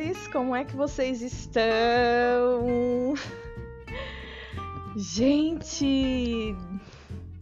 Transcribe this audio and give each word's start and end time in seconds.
mulheres, 0.00 0.26
como 0.28 0.56
é 0.56 0.64
que 0.64 0.74
vocês 0.74 1.20
estão? 1.20 3.14
Gente, 4.96 6.56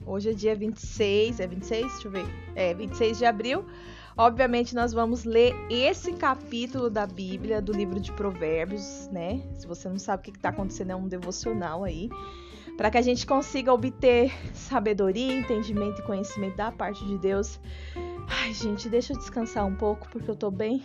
hoje 0.04 0.30
é 0.30 0.32
dia 0.32 0.57
26, 0.57 1.39
é 1.39 1.46
26? 1.46 1.93
Deixa 1.93 2.09
eu 2.09 2.11
ver. 2.11 2.27
É, 2.57 2.75
26 2.75 3.18
de 3.18 3.25
abril. 3.25 3.64
Obviamente, 4.16 4.75
nós 4.75 4.93
vamos 4.93 5.25
ler 5.25 5.55
esse 5.71 6.12
capítulo 6.14 6.91
da 6.91 7.07
Bíblia, 7.07 7.62
do 7.62 7.73
livro 7.73 8.00
de 8.00 8.11
Provérbios, 8.12 9.09
né? 9.12 9.40
Se 9.54 9.64
você 9.64 9.88
não 9.88 9.98
sabe 9.98 10.20
o 10.20 10.25
que 10.25 10.36
está 10.36 10.48
acontecendo, 10.48 10.90
é 10.90 10.96
um 10.96 11.06
devocional 11.06 11.84
aí. 11.84 12.11
Para 12.77 12.90
que 12.90 12.98
a 12.98 13.02
gente 13.02 13.25
consiga 13.25 13.72
obter 13.72 14.32
sabedoria, 14.52 15.32
entendimento 15.32 16.00
e 16.00 16.04
conhecimento 16.04 16.56
da 16.56 16.72
parte 16.72 17.05
de 17.06 17.19
Deus. 17.19 17.61
Ai, 18.29 18.52
gente, 18.52 18.88
deixa 18.88 19.12
eu 19.12 19.16
descansar 19.16 19.65
um 19.65 19.77
pouco, 19.77 20.09
porque 20.09 20.29
eu 20.29 20.37
tô 20.37 20.51
bem 20.51 20.83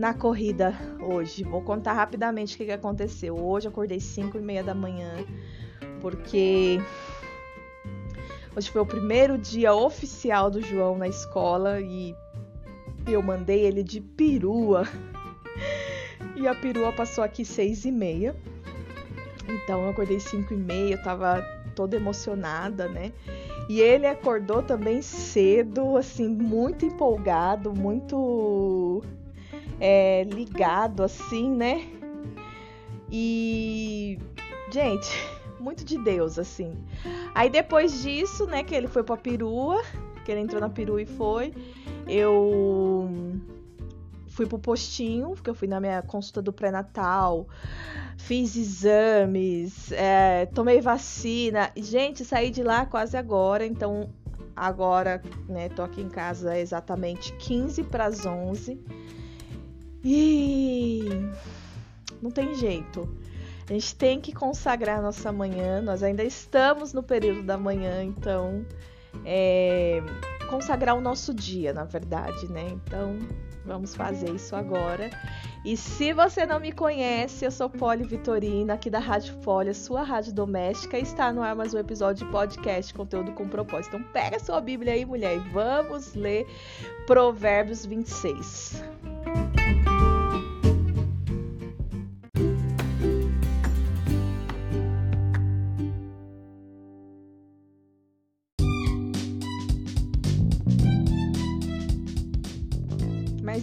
na 0.00 0.14
corrida 0.14 0.74
hoje. 0.98 1.44
Vou 1.44 1.60
contar 1.60 1.92
rapidamente 1.92 2.54
o 2.54 2.56
que, 2.56 2.64
que 2.64 2.72
aconteceu. 2.72 3.38
Hoje 3.38 3.68
acordei 3.68 4.00
5 4.00 4.38
e 4.38 4.40
meia 4.40 4.64
da 4.64 4.74
manhã, 4.74 5.26
porque 6.00 6.80
hoje 8.56 8.70
foi 8.70 8.80
o 8.80 8.86
primeiro 8.86 9.36
dia 9.36 9.74
oficial 9.74 10.50
do 10.50 10.62
João 10.62 10.96
na 10.96 11.06
escola 11.06 11.82
e 11.82 12.16
eu 13.06 13.20
mandei 13.20 13.60
ele 13.60 13.84
de 13.84 14.00
perua. 14.00 14.88
E 16.36 16.48
a 16.48 16.54
perua 16.54 16.90
passou 16.90 17.22
aqui 17.22 17.44
seis 17.44 17.84
e 17.84 17.90
meia. 17.90 18.34
Então 19.46 19.82
eu 19.82 19.90
acordei 19.90 20.18
5 20.18 20.54
e 20.54 20.56
meia, 20.56 20.94
eu 20.94 21.02
tava 21.02 21.42
toda 21.74 21.96
emocionada, 21.96 22.88
né? 22.88 23.12
E 23.68 23.78
ele 23.78 24.06
acordou 24.06 24.62
também 24.62 25.02
cedo, 25.02 25.98
assim, 25.98 26.28
muito 26.28 26.86
empolgado, 26.86 27.74
muito 27.74 29.02
é, 29.80 30.24
ligado, 30.24 31.02
assim, 31.02 31.50
né? 31.50 31.88
E, 33.10 34.18
gente, 34.70 35.10
muito 35.58 35.84
de 35.84 35.98
Deus, 35.98 36.38
assim. 36.38 36.72
Aí 37.34 37.48
depois 37.48 38.02
disso, 38.02 38.46
né, 38.46 38.62
que 38.62 38.74
ele 38.74 38.86
foi 38.86 39.02
pra 39.02 39.16
perua, 39.16 39.82
que 40.24 40.30
ele 40.30 40.40
entrou 40.40 40.60
na 40.60 40.68
perua 40.68 41.00
e 41.00 41.06
foi, 41.06 41.52
eu 42.06 43.08
fui 44.28 44.46
pro 44.46 44.58
postinho, 44.58 45.30
porque 45.30 45.50
eu 45.50 45.54
fui 45.54 45.66
na 45.66 45.80
minha 45.80 46.02
consulta 46.02 46.40
do 46.40 46.52
pré-natal, 46.52 47.48
fiz 48.16 48.56
exames, 48.56 49.90
é, 49.92 50.46
tomei 50.46 50.80
vacina. 50.80 51.70
Gente, 51.76 52.24
saí 52.24 52.50
de 52.50 52.62
lá 52.62 52.86
quase 52.86 53.16
agora, 53.16 53.66
então 53.66 54.08
agora, 54.54 55.22
né, 55.48 55.68
tô 55.68 55.82
aqui 55.82 56.00
em 56.00 56.08
casa 56.08 56.58
exatamente 56.58 57.32
15 57.34 57.82
para 57.84 58.06
as 58.06 58.24
11. 58.24 58.78
E 60.04 61.08
não 62.22 62.30
tem 62.30 62.54
jeito. 62.54 63.08
A 63.68 63.72
gente 63.72 63.94
tem 63.94 64.20
que 64.20 64.32
consagrar 64.32 65.00
nossa 65.00 65.30
manhã. 65.30 65.80
Nós 65.80 66.02
ainda 66.02 66.24
estamos 66.24 66.92
no 66.92 67.02
período 67.02 67.42
da 67.42 67.56
manhã, 67.56 68.02
então 68.02 68.64
é, 69.24 70.02
consagrar 70.48 70.96
o 70.96 71.00
nosso 71.00 71.32
dia, 71.32 71.72
na 71.72 71.84
verdade, 71.84 72.50
né? 72.50 72.66
Então 72.68 73.18
vamos 73.64 73.94
fazer 73.94 74.30
isso 74.30 74.56
agora. 74.56 75.10
E 75.64 75.76
se 75.76 76.12
você 76.12 76.46
não 76.46 76.58
me 76.58 76.72
conhece, 76.72 77.44
eu 77.44 77.50
sou 77.50 77.68
Poli 77.68 78.04
Vitorina, 78.04 78.74
aqui 78.74 78.90
da 78.90 78.98
Rádio 78.98 79.34
Folha, 79.42 79.72
sua 79.74 80.02
rádio 80.02 80.32
doméstica, 80.32 80.98
e 80.98 81.02
está 81.02 81.32
no 81.32 81.42
ar 81.42 81.54
mais 81.54 81.72
um 81.72 81.78
episódio 81.78 82.26
de 82.26 82.32
podcast, 82.32 82.92
conteúdo 82.94 83.32
com 83.32 83.48
propósito. 83.48 83.96
Então 83.96 84.12
pega 84.12 84.40
sua 84.40 84.60
Bíblia 84.60 84.94
aí, 84.94 85.04
mulher, 85.04 85.36
e 85.36 85.38
vamos 85.50 86.14
ler 86.14 86.46
Provérbios 87.06 87.86
26. 87.86 88.82
Mas 89.34 89.59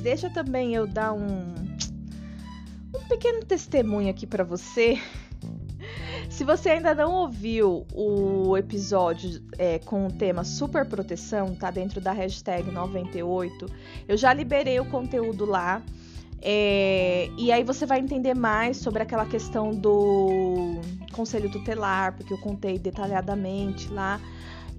deixa 0.08 0.30
também 0.30 0.74
eu 0.74 0.88
dar 0.88 1.12
um, 1.12 1.54
um 2.96 3.08
pequeno 3.10 3.44
testemunho 3.44 4.10
aqui 4.10 4.26
para 4.26 4.42
você. 4.42 4.98
Se 6.30 6.46
você 6.46 6.70
ainda 6.70 6.96
não 6.96 7.12
ouviu 7.12 7.86
o 7.94 8.56
episódio 8.56 9.44
é, 9.58 9.80
com 9.80 10.08
o 10.08 10.12
tema 10.12 10.46
super 10.46 10.86
proteção, 10.86 11.54
tá 11.56 11.70
dentro 11.70 12.00
da 12.00 12.14
hashtag 12.14 12.72
98, 12.72 13.66
eu 14.08 14.16
já 14.16 14.32
liberei 14.32 14.80
o 14.80 14.86
conteúdo 14.86 15.44
lá. 15.44 15.84
É, 16.42 17.30
e 17.38 17.52
aí 17.52 17.66
você 17.66 17.86
vai 17.86 18.00
entender 18.00 18.34
mais 18.34 18.78
sobre 18.78 19.04
aquela 19.04 19.26
questão 19.26 19.72
do 19.72 20.80
conselho 21.12 21.52
tutelar, 21.52 22.16
porque 22.16 22.32
eu 22.32 22.38
contei 22.38 22.80
detalhadamente 22.80 23.92
lá. 23.92 24.22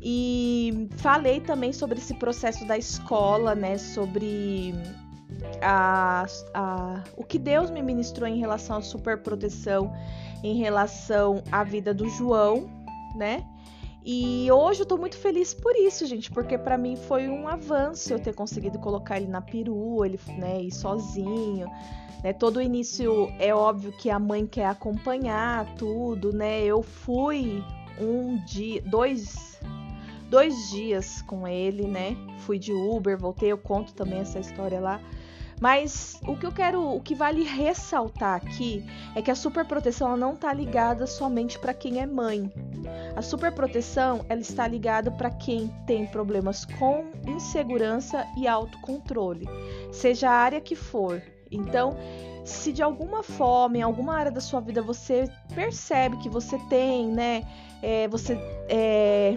E 0.00 0.89
falei 0.97 1.41
também 1.41 1.75
sobre 1.75 1.99
esse 1.99 2.15
processo 2.15 2.66
da 2.66 2.78
escola, 2.78 3.55
né? 3.55 3.77
Sobre 3.77 4.72
a, 5.62 6.26
a, 6.54 7.04
o 7.16 7.25
que 7.25 7.38
Deus 7.38 7.71
me 7.71 7.82
ministrou 7.82 8.28
em 8.28 8.38
relação 8.38 8.76
à 8.76 8.81
superproteção, 8.81 9.93
em 10.43 10.56
relação 10.59 11.43
à 11.50 11.65
vida 11.65 11.93
do 11.93 12.09
João, 12.09 12.69
né? 13.16 13.44
E 14.04 14.50
hoje 14.50 14.81
eu 14.81 14.87
tô 14.87 14.97
muito 14.97 15.16
feliz 15.16 15.53
por 15.53 15.75
isso, 15.77 16.06
gente, 16.06 16.31
porque 16.31 16.56
para 16.56 16.78
mim 16.78 16.97
foi 16.97 17.28
um 17.28 17.47
avanço 17.47 18.12
eu 18.12 18.19
ter 18.19 18.34
conseguido 18.34 18.78
colocar 18.78 19.19
ele 19.19 19.27
na 19.27 19.43
perua, 19.43 20.06
ele, 20.06 20.19
né, 20.38 20.62
ir 20.62 20.72
sozinho, 20.72 21.66
né? 22.22 22.32
Todo 22.32 22.62
início 22.62 23.31
é 23.38 23.54
óbvio 23.54 23.93
que 23.93 24.09
a 24.09 24.19
mãe 24.19 24.47
quer 24.47 24.66
acompanhar 24.66 25.75
tudo, 25.75 26.32
né? 26.32 26.62
Eu 26.65 26.82
fui 26.82 27.62
um 28.00 28.37
dia, 28.44 28.81
dois 28.82 29.59
dois 30.31 30.71
dias 30.71 31.22
com 31.22 31.47
ele, 31.47 31.87
né? 31.87 32.16
Fui 32.41 32.59
de 32.59 32.72
Uber, 32.72 33.19
voltei, 33.19 33.53
eu 33.53 33.59
conto 33.59 33.93
também 33.94 34.21
essa 34.21 34.38
história 34.38 34.81
lá. 34.81 35.00
Mas 35.60 36.20
o 36.26 36.36
que 36.36 36.46
eu 36.46 36.52
quero, 36.52 36.94
o 36.94 37.00
que 37.00 37.14
vale 37.14 37.42
ressaltar 37.42 38.36
aqui 38.36 38.84
é 39.14 39.22
que 39.22 39.30
a 39.30 39.34
superproteção 39.34 40.16
não 40.16 40.34
está 40.34 40.52
ligada 40.52 41.06
somente 41.06 41.58
para 41.58 41.74
quem 41.74 42.00
é 42.00 42.06
mãe. 42.06 42.52
A 43.16 43.22
superproteção 43.22 44.24
ela 44.28 44.41
está 44.41 44.68
ligada 44.68 45.10
para 45.10 45.30
quem 45.30 45.68
tem 45.86 46.06
problemas 46.06 46.64
com 46.64 47.06
insegurança 47.26 48.24
e 48.36 48.47
autocontrole, 48.47 49.48
seja 49.91 50.30
a 50.30 50.34
área 50.34 50.60
que 50.60 50.76
for. 50.76 51.20
Então, 51.50 51.97
se 52.44 52.72
de 52.72 52.82
alguma 52.82 53.22
forma, 53.22 53.78
em 53.78 53.82
alguma 53.82 54.14
área 54.14 54.30
da 54.30 54.41
sua 54.41 54.60
vida 54.60 54.80
você 54.80 55.30
percebe 55.54 56.16
que 56.18 56.28
você 56.28 56.58
tem, 56.68 57.08
né, 57.08 57.44
é, 57.82 58.06
você 58.08 58.34
é, 58.68 59.36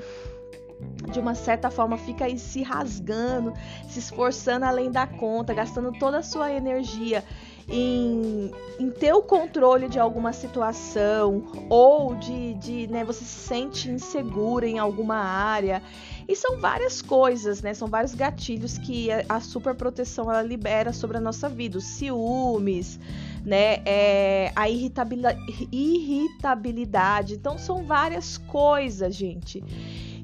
de 1.12 1.20
uma 1.20 1.36
certa 1.36 1.70
forma 1.70 1.98
fica 1.98 2.26
aí 2.26 2.40
se 2.40 2.64
rasgando, 2.64 3.54
se 3.88 4.00
esforçando 4.00 4.66
além 4.66 4.92
da 4.92 5.06
conta, 5.06 5.54
gastando 5.54 5.92
toda 6.00 6.20
a 6.20 6.24
sua 6.24 6.52
energia 6.52 7.24
em, 7.70 8.52
em 8.80 8.90
ter 8.90 9.14
o 9.14 9.22
controle 9.22 9.88
de 9.88 10.00
alguma 10.00 10.34
situação 10.34 11.44
ou 11.70 12.16
de, 12.16 12.56
de 12.56 12.88
né, 12.88 13.04
você 13.04 13.24
se 13.24 13.48
sente 13.48 13.88
insegura 13.90 14.68
em 14.68 14.80
alguma 14.80 15.16
área. 15.16 15.84
E 16.28 16.36
são 16.36 16.60
várias 16.60 17.02
coisas, 17.02 17.62
né? 17.62 17.74
São 17.74 17.88
vários 17.90 18.16
gatilhos 18.16 18.78
que 18.78 19.10
a, 19.28 19.42
super 19.42 19.76
proteção 19.76 20.32
ela 20.32 20.42
libera 20.42 20.94
sobre 20.94 21.18
a 21.18 21.20
nossa 21.20 21.50
vida, 21.50 21.78
os 21.78 21.84
ciúmes, 21.84 22.98
né? 23.44 23.82
É, 23.86 24.50
a 24.56 24.70
irritabilidade. 24.70 27.34
Então 27.34 27.58
são 27.58 27.84
várias 27.84 28.38
coisas, 28.38 29.14
gente. 29.14 29.62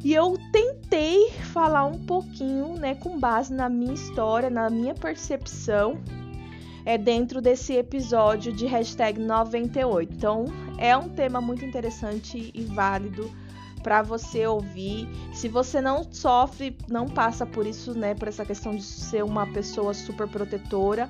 E 0.03 0.13
eu 0.13 0.37
tentei 0.51 1.31
falar 1.31 1.85
um 1.85 1.99
pouquinho, 2.05 2.73
né, 2.75 2.95
com 2.95 3.19
base 3.19 3.53
na 3.53 3.67
minha 3.67 3.93
história, 3.93 4.49
na 4.49 4.69
minha 4.69 4.93
percepção, 4.93 5.99
é 6.85 6.97
dentro 6.97 7.41
desse 7.41 7.73
episódio 7.73 8.53
de 8.53 8.65
hashtag 8.65 9.19
98. 9.19 10.13
Então, 10.13 10.45
é 10.77 10.95
um 10.95 11.09
tema 11.09 11.41
muito 11.41 11.65
interessante 11.65 12.51
e 12.53 12.63
válido 12.63 13.29
para 13.83 14.01
você 14.01 14.45
ouvir. 14.45 15.07
Se 15.33 15.47
você 15.47 15.79
não 15.79 16.05
sofre, 16.11 16.77
não 16.89 17.05
passa 17.05 17.45
por 17.45 17.65
isso, 17.65 17.97
né, 17.97 18.13
por 18.15 18.27
essa 18.27 18.45
questão 18.45 18.75
de 18.75 18.83
ser 18.83 19.23
uma 19.23 19.45
pessoa 19.53 19.93
super 19.93 20.27
protetora, 20.27 21.09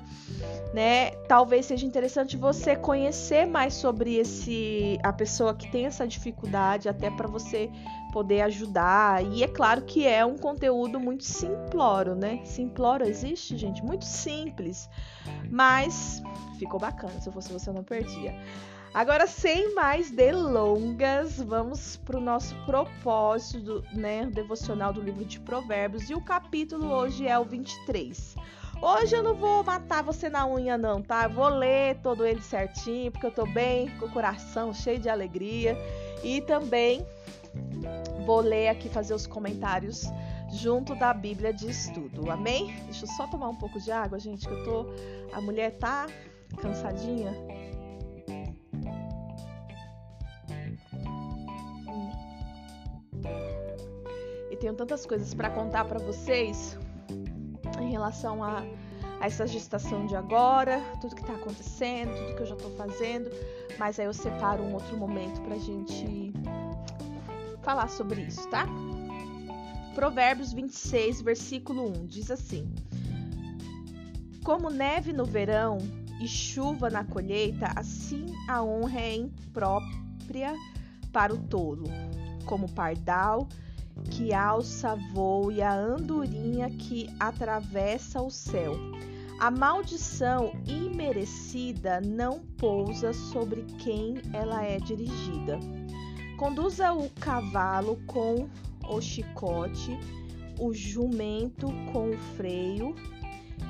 né? 0.72 1.10
Talvez 1.26 1.66
seja 1.66 1.84
interessante 1.86 2.36
você 2.36 2.76
conhecer 2.76 3.46
mais 3.46 3.74
sobre 3.74 4.16
esse 4.16 4.98
a 5.02 5.12
pessoa 5.12 5.54
que 5.54 5.70
tem 5.70 5.86
essa 5.86 6.06
dificuldade, 6.06 6.88
até 6.88 7.10
para 7.10 7.26
você 7.26 7.70
poder 8.18 8.40
ajudar. 8.40 9.24
E 9.24 9.44
é 9.44 9.46
claro 9.46 9.82
que 9.82 10.04
é 10.04 10.26
um 10.26 10.36
conteúdo 10.36 10.98
muito 10.98 11.22
simplório, 11.22 12.16
né? 12.16 12.40
Simplório 12.44 13.06
existe, 13.06 13.56
gente, 13.56 13.80
muito 13.84 14.04
simples, 14.04 14.90
mas 15.48 16.20
ficou 16.58 16.80
bacana. 16.80 17.12
Se 17.20 17.28
eu 17.28 17.32
fosse 17.32 17.52
você, 17.52 17.70
eu 17.70 17.74
não 17.74 17.84
perdia. 17.84 18.34
Agora, 18.92 19.28
sem 19.28 19.72
mais 19.72 20.10
delongas, 20.10 21.40
vamos 21.40 21.96
para 21.98 22.18
o 22.18 22.20
nosso 22.20 22.56
propósito, 22.66 23.84
né, 23.92 24.26
devocional 24.26 24.92
do 24.92 25.00
livro 25.00 25.24
de 25.24 25.38
Provérbios. 25.38 26.10
E 26.10 26.14
o 26.14 26.20
capítulo 26.20 26.90
hoje 26.90 27.28
é 27.28 27.38
o 27.38 27.44
23. 27.44 28.34
Hoje 28.82 29.14
eu 29.14 29.22
não 29.22 29.34
vou 29.34 29.62
matar 29.62 30.02
você 30.02 30.28
na 30.28 30.44
unha, 30.48 30.76
não, 30.76 31.00
tá? 31.00 31.24
Eu 31.24 31.30
vou 31.30 31.48
ler 31.48 31.96
todo 32.02 32.26
ele 32.26 32.42
certinho, 32.42 33.12
porque 33.12 33.26
eu 33.26 33.30
tô 33.30 33.46
bem, 33.46 33.88
com 33.98 34.06
o 34.06 34.10
coração 34.10 34.74
cheio 34.74 34.98
de 34.98 35.08
alegria. 35.08 35.76
E 36.24 36.40
também 36.40 37.06
vou 38.24 38.40
ler 38.40 38.68
aqui, 38.68 38.88
fazer 38.88 39.14
os 39.14 39.26
comentários 39.26 40.04
junto 40.52 40.94
da 40.94 41.12
Bíblia 41.12 41.52
de 41.52 41.70
estudo. 41.70 42.30
Amém? 42.30 42.74
Deixa 42.84 43.04
eu 43.04 43.08
só 43.08 43.26
tomar 43.26 43.48
um 43.48 43.56
pouco 43.56 43.80
de 43.80 43.90
água, 43.90 44.18
gente, 44.18 44.46
que 44.46 44.52
eu 44.52 44.64
tô. 44.64 44.86
A 45.32 45.40
mulher 45.40 45.78
tá 45.78 46.06
cansadinha. 46.60 47.32
E 54.50 54.56
tenho 54.56 54.74
tantas 54.74 55.06
coisas 55.06 55.32
para 55.34 55.50
contar 55.50 55.84
para 55.84 55.98
vocês 55.98 56.78
em 57.80 57.90
relação 57.90 58.42
a, 58.42 58.62
a 59.20 59.26
essa 59.26 59.46
gestação 59.46 60.06
de 60.06 60.16
agora, 60.16 60.80
tudo 61.00 61.14
que 61.14 61.24
tá 61.24 61.34
acontecendo, 61.34 62.14
tudo 62.14 62.34
que 62.34 62.42
eu 62.42 62.46
já 62.46 62.56
tô 62.56 62.70
fazendo, 62.70 63.30
mas 63.78 63.98
aí 63.98 64.06
eu 64.06 64.14
separo 64.14 64.62
um 64.62 64.74
outro 64.74 64.96
momento 64.96 65.40
pra 65.42 65.56
gente 65.56 66.32
falar 67.68 67.88
sobre 67.88 68.22
isso, 68.22 68.48
tá? 68.48 68.66
Provérbios 69.94 70.54
26, 70.54 71.20
versículo 71.20 71.90
1 71.90 72.06
diz 72.06 72.30
assim: 72.30 72.66
Como 74.42 74.70
neve 74.70 75.12
no 75.12 75.26
verão 75.26 75.76
e 76.18 76.26
chuva 76.26 76.88
na 76.88 77.04
colheita, 77.04 77.70
assim 77.76 78.24
a 78.48 78.62
honra 78.62 79.00
é 79.00 79.16
imprópria 79.16 80.54
para 81.12 81.34
o 81.34 81.36
tolo, 81.36 81.84
como 82.46 82.72
pardal 82.72 83.46
que 84.12 84.32
alça 84.32 84.96
voo 85.12 85.52
e 85.52 85.60
a 85.60 85.74
andorinha 85.74 86.70
que 86.70 87.14
atravessa 87.20 88.22
o 88.22 88.30
céu. 88.30 88.72
A 89.40 89.50
maldição 89.50 90.52
imerecida 90.66 92.00
não 92.00 92.40
pousa 92.56 93.12
sobre 93.12 93.62
quem 93.78 94.14
ela 94.32 94.64
é 94.64 94.78
dirigida. 94.78 95.58
Conduza 96.38 96.92
o 96.92 97.10
cavalo 97.10 97.98
com 98.06 98.48
o 98.88 99.00
chicote, 99.00 99.98
o 100.60 100.72
jumento 100.72 101.66
com 101.92 102.10
o 102.10 102.18
freio 102.36 102.94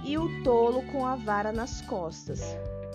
e 0.04 0.18
o 0.18 0.42
tolo 0.44 0.82
com 0.92 1.06
a 1.06 1.16
vara 1.16 1.50
nas 1.50 1.80
costas. 1.80 2.42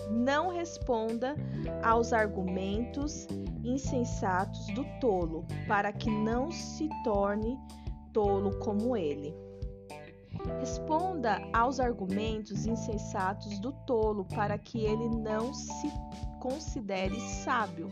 Não 0.08 0.50
responda 0.50 1.34
aos 1.82 2.12
argumentos 2.12 3.26
insensatos 3.64 4.64
do 4.74 4.84
tolo, 5.00 5.44
para 5.66 5.92
que 5.92 6.08
não 6.08 6.52
se 6.52 6.88
torne 7.02 7.58
tolo 8.12 8.56
como 8.60 8.96
ele. 8.96 9.34
Responda 10.60 11.42
aos 11.52 11.80
argumentos 11.80 12.64
insensatos 12.64 13.58
do 13.58 13.72
tolo, 13.86 14.24
para 14.26 14.56
que 14.56 14.84
ele 14.84 15.08
não 15.08 15.52
se 15.52 15.90
considere 16.38 17.18
sábio. 17.18 17.90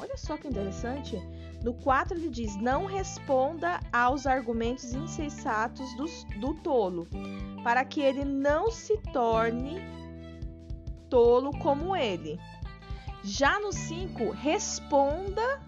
Olha 0.00 0.16
só 0.16 0.36
que 0.36 0.48
interessante. 0.48 1.16
No 1.62 1.74
4 1.74 2.16
ele 2.16 2.28
diz: 2.28 2.56
Não 2.56 2.86
responda 2.86 3.80
aos 3.92 4.26
argumentos 4.26 4.94
insensatos 4.94 5.94
do, 5.94 6.06
do 6.40 6.54
tolo, 6.62 7.06
para 7.62 7.84
que 7.84 8.00
ele 8.00 8.24
não 8.24 8.70
se 8.70 8.96
torne 9.12 9.78
tolo 11.10 11.50
como 11.58 11.94
ele. 11.94 12.38
Já 13.22 13.60
no 13.60 13.72
5, 13.72 14.30
responda 14.30 15.60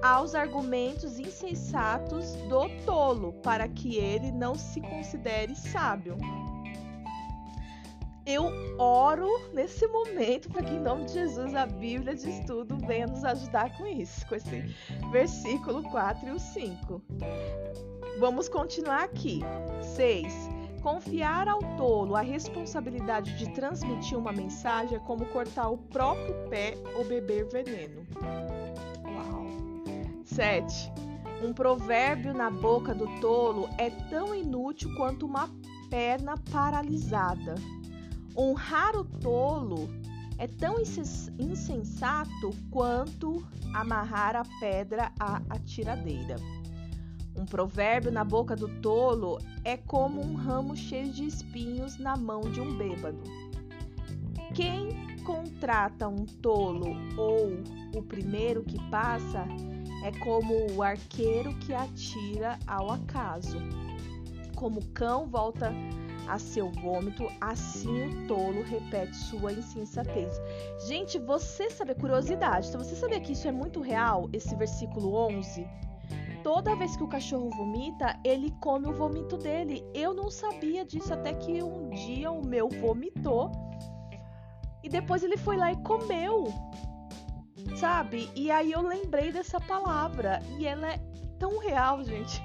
aos 0.00 0.34
argumentos 0.34 1.18
insensatos 1.18 2.36
do 2.48 2.68
tolo, 2.84 3.32
para 3.42 3.66
que 3.66 3.96
ele 3.96 4.30
não 4.30 4.54
se 4.54 4.80
considere 4.80 5.56
sábio. 5.56 6.16
Eu 8.26 8.50
oro 8.76 9.28
nesse 9.52 9.86
momento 9.86 10.48
para 10.50 10.64
que, 10.64 10.74
em 10.74 10.80
nome 10.80 11.04
de 11.04 11.12
Jesus, 11.12 11.54
a 11.54 11.64
Bíblia 11.64 12.12
de 12.12 12.28
estudo 12.28 12.76
venha 12.84 13.06
nos 13.06 13.24
ajudar 13.24 13.78
com 13.78 13.86
isso, 13.86 14.26
com 14.26 14.34
esse 14.34 14.62
versículo 15.12 15.84
4 15.84 16.28
e 16.28 16.32
o 16.32 16.38
5. 16.38 17.02
Vamos 18.18 18.48
continuar 18.48 19.04
aqui. 19.04 19.42
6. 19.94 20.34
Confiar 20.82 21.46
ao 21.46 21.60
tolo 21.76 22.16
a 22.16 22.20
responsabilidade 22.20 23.36
de 23.38 23.48
transmitir 23.52 24.18
uma 24.18 24.32
mensagem 24.32 24.96
é 24.96 25.00
como 25.00 25.24
cortar 25.26 25.68
o 25.68 25.78
próprio 25.78 26.34
pé 26.48 26.74
ou 26.96 27.04
beber 27.04 27.46
veneno. 27.48 28.04
Uau! 29.04 29.46
7. 30.24 30.92
Um 31.44 31.52
provérbio 31.52 32.34
na 32.34 32.50
boca 32.50 32.92
do 32.92 33.06
tolo 33.20 33.68
é 33.78 33.88
tão 34.10 34.34
inútil 34.34 34.92
quanto 34.96 35.26
uma 35.26 35.48
perna 35.88 36.34
paralisada. 36.50 37.54
Honrar 38.36 38.94
o 38.94 39.04
tolo 39.04 39.88
é 40.36 40.46
tão 40.46 40.76
insensato 40.78 42.50
quanto 42.70 43.42
amarrar 43.72 44.36
a 44.36 44.42
pedra 44.60 45.10
à 45.18 45.40
atiradeira. 45.48 46.36
Um 47.34 47.46
provérbio 47.46 48.12
na 48.12 48.24
boca 48.24 48.54
do 48.54 48.68
tolo 48.80 49.38
é 49.64 49.78
como 49.78 50.20
um 50.20 50.34
ramo 50.34 50.76
cheio 50.76 51.10
de 51.10 51.26
espinhos 51.26 51.96
na 51.96 52.14
mão 52.14 52.42
de 52.42 52.60
um 52.60 52.76
bêbado. 52.76 53.22
Quem 54.54 55.16
contrata 55.24 56.06
um 56.06 56.24
tolo 56.24 56.94
ou 57.16 57.52
o 57.98 58.02
primeiro 58.02 58.62
que 58.62 58.78
passa 58.90 59.46
é 60.04 60.12
como 60.20 60.72
o 60.72 60.82
arqueiro 60.82 61.54
que 61.60 61.72
atira 61.72 62.58
ao 62.66 62.90
acaso. 62.90 63.58
Como 64.54 64.80
o 64.80 64.86
cão 64.88 65.26
volta 65.26 65.72
a 66.28 66.38
seu 66.38 66.70
vômito, 66.70 67.26
assim 67.40 68.08
o 68.08 68.26
tolo 68.26 68.62
repete 68.62 69.14
sua 69.16 69.52
insensatez. 69.52 70.40
Gente, 70.86 71.18
você 71.18 71.70
sabe, 71.70 71.94
curiosidade, 71.94 72.68
então 72.68 72.82
você 72.82 72.94
sabia 72.94 73.20
que 73.20 73.32
isso 73.32 73.48
é 73.48 73.52
muito 73.52 73.80
real, 73.80 74.28
esse 74.32 74.54
versículo 74.54 75.14
11? 75.14 75.66
toda 76.46 76.76
vez 76.76 76.96
que 76.96 77.02
o 77.02 77.08
cachorro 77.08 77.50
vomita, 77.50 78.16
ele 78.22 78.54
come 78.60 78.86
o 78.86 78.92
vômito 78.92 79.36
dele. 79.36 79.84
Eu 79.92 80.14
não 80.14 80.30
sabia 80.30 80.84
disso 80.84 81.12
até 81.12 81.34
que 81.34 81.60
um 81.60 81.90
dia 81.90 82.30
o 82.30 82.46
meu 82.46 82.68
vomitou 82.68 83.50
e 84.80 84.88
depois 84.88 85.24
ele 85.24 85.36
foi 85.36 85.56
lá 85.56 85.72
e 85.72 85.76
comeu. 85.82 86.44
Sabe? 87.74 88.30
E 88.36 88.48
aí 88.48 88.70
eu 88.70 88.80
lembrei 88.80 89.32
dessa 89.32 89.60
palavra 89.60 90.40
e 90.56 90.64
ela 90.64 90.92
é 90.92 91.00
tão 91.36 91.58
real, 91.58 92.04
gente. 92.04 92.40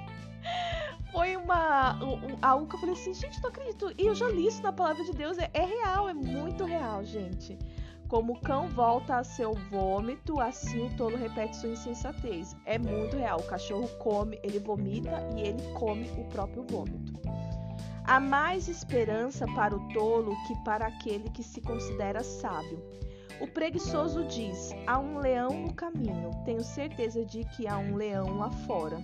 Foi 1.12 1.36
uma 1.36 2.02
um, 2.02 2.38
algo 2.40 2.66
que 2.66 2.74
eu 2.74 2.80
falei 2.80 2.94
assim, 2.94 3.12
gente, 3.12 3.40
não 3.42 3.50
acredito. 3.50 3.92
E 3.98 4.06
eu 4.06 4.14
já 4.14 4.28
li 4.28 4.46
isso 4.46 4.62
na 4.62 4.72
palavra 4.72 5.04
de 5.04 5.12
Deus, 5.12 5.36
é, 5.38 5.50
é 5.52 5.64
real, 5.64 6.08
é 6.08 6.14
muito 6.14 6.64
real, 6.64 7.04
gente. 7.04 7.58
Como 8.08 8.34
o 8.34 8.40
cão 8.40 8.68
volta 8.68 9.16
a 9.16 9.24
seu 9.24 9.54
vômito, 9.70 10.40
assim 10.40 10.86
o 10.86 10.96
tolo 10.96 11.16
repete 11.16 11.56
sua 11.56 11.70
insensatez. 11.70 12.56
É 12.66 12.78
muito 12.78 13.16
real. 13.16 13.40
O 13.40 13.46
cachorro 13.46 13.88
come, 13.98 14.38
ele 14.42 14.58
vomita 14.58 15.26
e 15.36 15.40
ele 15.40 15.62
come 15.74 16.10
o 16.18 16.24
próprio 16.24 16.62
vômito. 16.62 17.12
Há 18.04 18.18
mais 18.18 18.68
esperança 18.68 19.46
para 19.54 19.76
o 19.76 19.88
tolo 19.94 20.34
que 20.46 20.54
para 20.64 20.86
aquele 20.86 21.30
que 21.30 21.42
se 21.42 21.60
considera 21.60 22.22
sábio. 22.22 22.82
O 23.40 23.46
preguiçoso 23.46 24.24
diz: 24.24 24.72
Há 24.86 24.98
um 24.98 25.18
leão 25.18 25.62
no 25.62 25.72
caminho. 25.72 26.30
Tenho 26.44 26.62
certeza 26.62 27.24
de 27.24 27.44
que 27.44 27.66
há 27.66 27.78
um 27.78 27.96
leão 27.96 28.36
lá 28.36 28.50
fora. 28.50 28.98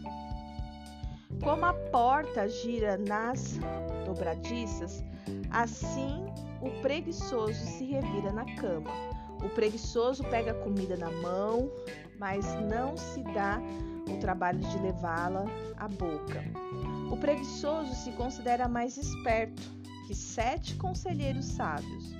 Como 1.43 1.65
a 1.65 1.73
porta 1.73 2.49
gira 2.49 2.97
nas 2.97 3.59
dobradiças, 4.05 5.05
assim 5.51 6.27
o 6.61 6.71
preguiçoso 6.83 7.55
se 7.55 7.85
revira 7.85 8.33
na 8.33 8.45
cama. 8.57 8.91
O 9.45 9.49
preguiçoso 9.51 10.25
pega 10.25 10.51
a 10.51 10.63
comida 10.65 10.97
na 10.97 11.11
mão, 11.11 11.71
mas 12.19 12.45
não 12.63 12.97
se 12.97 13.23
dá 13.23 13.61
o 14.11 14.19
trabalho 14.19 14.59
de 14.59 14.79
levá-la 14.79 15.45
à 15.77 15.87
boca. 15.87 16.43
O 17.11 17.17
preguiçoso 17.17 17.95
se 17.95 18.11
considera 18.13 18.67
mais 18.67 18.97
esperto 18.97 19.63
que 20.07 20.15
sete 20.15 20.75
conselheiros 20.75 21.45
sábios. 21.45 22.13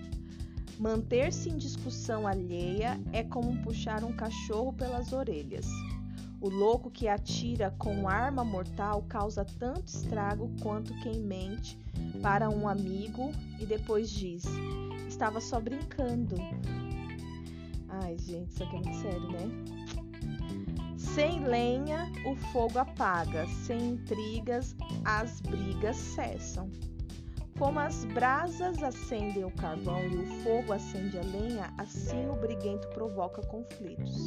Manter-se 0.79 1.51
em 1.51 1.57
discussão 1.57 2.27
alheia 2.27 3.01
é 3.13 3.25
como 3.25 3.61
puxar 3.63 4.05
um 4.05 4.13
cachorro 4.13 4.73
pelas 4.73 5.13
orelhas. 5.13 5.67
O 6.41 6.49
louco 6.49 6.89
que 6.89 7.09
atira 7.09 7.75
com 7.79 8.09
arma 8.09 8.45
mortal 8.45 9.03
causa 9.09 9.45
tanto 9.59 9.89
estrago 9.89 10.49
quanto 10.63 10.95
quem 11.01 11.21
mente 11.21 11.77
para 12.23 12.49
um 12.49 12.69
amigo 12.69 13.33
e 13.59 13.67
depois 13.67 14.09
diz: 14.09 14.45
Estava 15.09 15.41
só 15.41 15.61
brincando. 15.61 16.37
Ai, 17.89 18.17
gente, 18.19 18.51
isso 18.51 18.63
aqui 18.63 18.77
é 18.77 18.81
muito 18.81 18.97
sério, 18.99 19.33
né? 19.33 19.79
Sem 20.97 21.45
lenha, 21.45 22.09
o 22.25 22.37
fogo 22.53 22.79
apaga, 22.79 23.45
sem 23.49 23.95
intrigas, 23.95 24.77
as 25.05 25.41
brigas 25.41 25.97
cessam. 25.97 26.71
Como 27.59 27.81
as 27.81 28.05
brasas 28.05 28.81
acendem 28.85 29.45
o 29.45 29.51
carvão 29.51 30.01
e 30.07 30.17
o 30.17 30.27
fogo 30.45 30.73
acende 30.73 31.19
a 31.19 31.23
lenha, 31.23 31.75
assim 31.77 32.29
o 32.29 32.37
briguento 32.37 32.87
provoca 32.91 33.43
conflitos. 33.43 34.27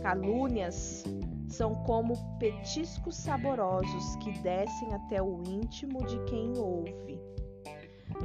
Calúnias 0.00 1.04
são 1.52 1.74
como 1.84 2.14
petiscos 2.38 3.16
saborosos 3.16 4.16
que 4.16 4.32
descem 4.38 4.94
até 4.94 5.22
o 5.22 5.42
íntimo 5.46 6.04
de 6.06 6.18
quem 6.24 6.56
ouve. 6.56 7.20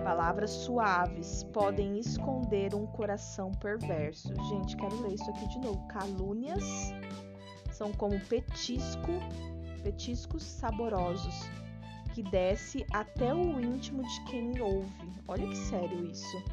Palavras 0.03 0.51
suaves 0.51 1.43
podem 1.51 1.99
esconder 1.99 2.73
um 2.73 2.85
coração 2.85 3.51
perverso. 3.51 4.33
Gente, 4.49 4.77
quero 4.77 5.01
ler 5.01 5.15
isso 5.15 5.29
aqui 5.29 5.47
de 5.49 5.59
novo. 5.59 5.85
Calúnias 5.87 6.63
são 7.71 7.91
como 7.91 8.19
petisco, 8.21 9.11
petiscos 9.83 10.43
saborosos 10.43 11.49
que 12.13 12.23
desce 12.23 12.85
até 12.93 13.33
o 13.33 13.59
íntimo 13.59 14.03
de 14.03 14.23
quem 14.25 14.59
ouve. 14.61 15.11
Olha 15.27 15.47
que 15.47 15.57
sério 15.57 16.05
isso. 16.05 16.43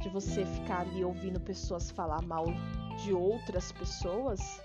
De 0.00 0.08
você 0.10 0.44
ficar 0.44 0.82
ali 0.82 1.04
ouvindo 1.04 1.40
pessoas 1.40 1.90
falar 1.90 2.22
mal 2.22 2.44
de 3.02 3.12
outras 3.12 3.72
pessoas. 3.72 4.60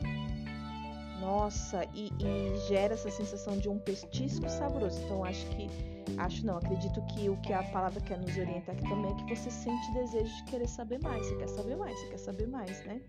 Nossa, 1.22 1.86
e, 1.94 2.12
e 2.20 2.58
gera 2.68 2.96
essa 2.96 3.12
sensação 3.12 3.58
de 3.58 3.70
um 3.70 3.78
petisco 3.78 4.50
saboroso. 4.50 5.00
Então 5.04 5.24
acho 5.24 5.46
que 5.48 5.70
acho 6.18 6.46
não, 6.46 6.58
acredito 6.58 7.00
que 7.04 7.30
o 7.30 7.38
que 7.38 7.54
a 7.54 7.64
palavra 7.64 8.02
quer 8.02 8.18
nos 8.18 8.36
orientar 8.36 8.76
aqui 8.76 8.90
também 8.90 9.12
é 9.12 9.16
que 9.16 9.36
você 9.36 9.52
sente 9.52 9.94
desejo 9.94 10.36
de 10.38 10.44
querer 10.46 10.68
saber 10.68 11.00
mais, 11.02 11.26
você 11.26 11.36
quer 11.36 11.48
saber 11.48 11.76
mais, 11.78 12.00
você 12.00 12.08
quer 12.08 12.18
saber 12.18 12.48
mais, 12.48 12.86
né? 12.86 13.02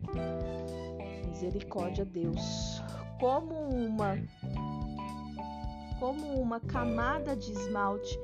Misericórdia, 1.26 2.04
Deus. 2.04 2.83
Como 3.19 3.54
uma 3.54 4.19
como 5.99 6.40
uma 6.40 6.61
camada 6.61 7.35
de 7.35 7.52
esmalte 7.52 8.19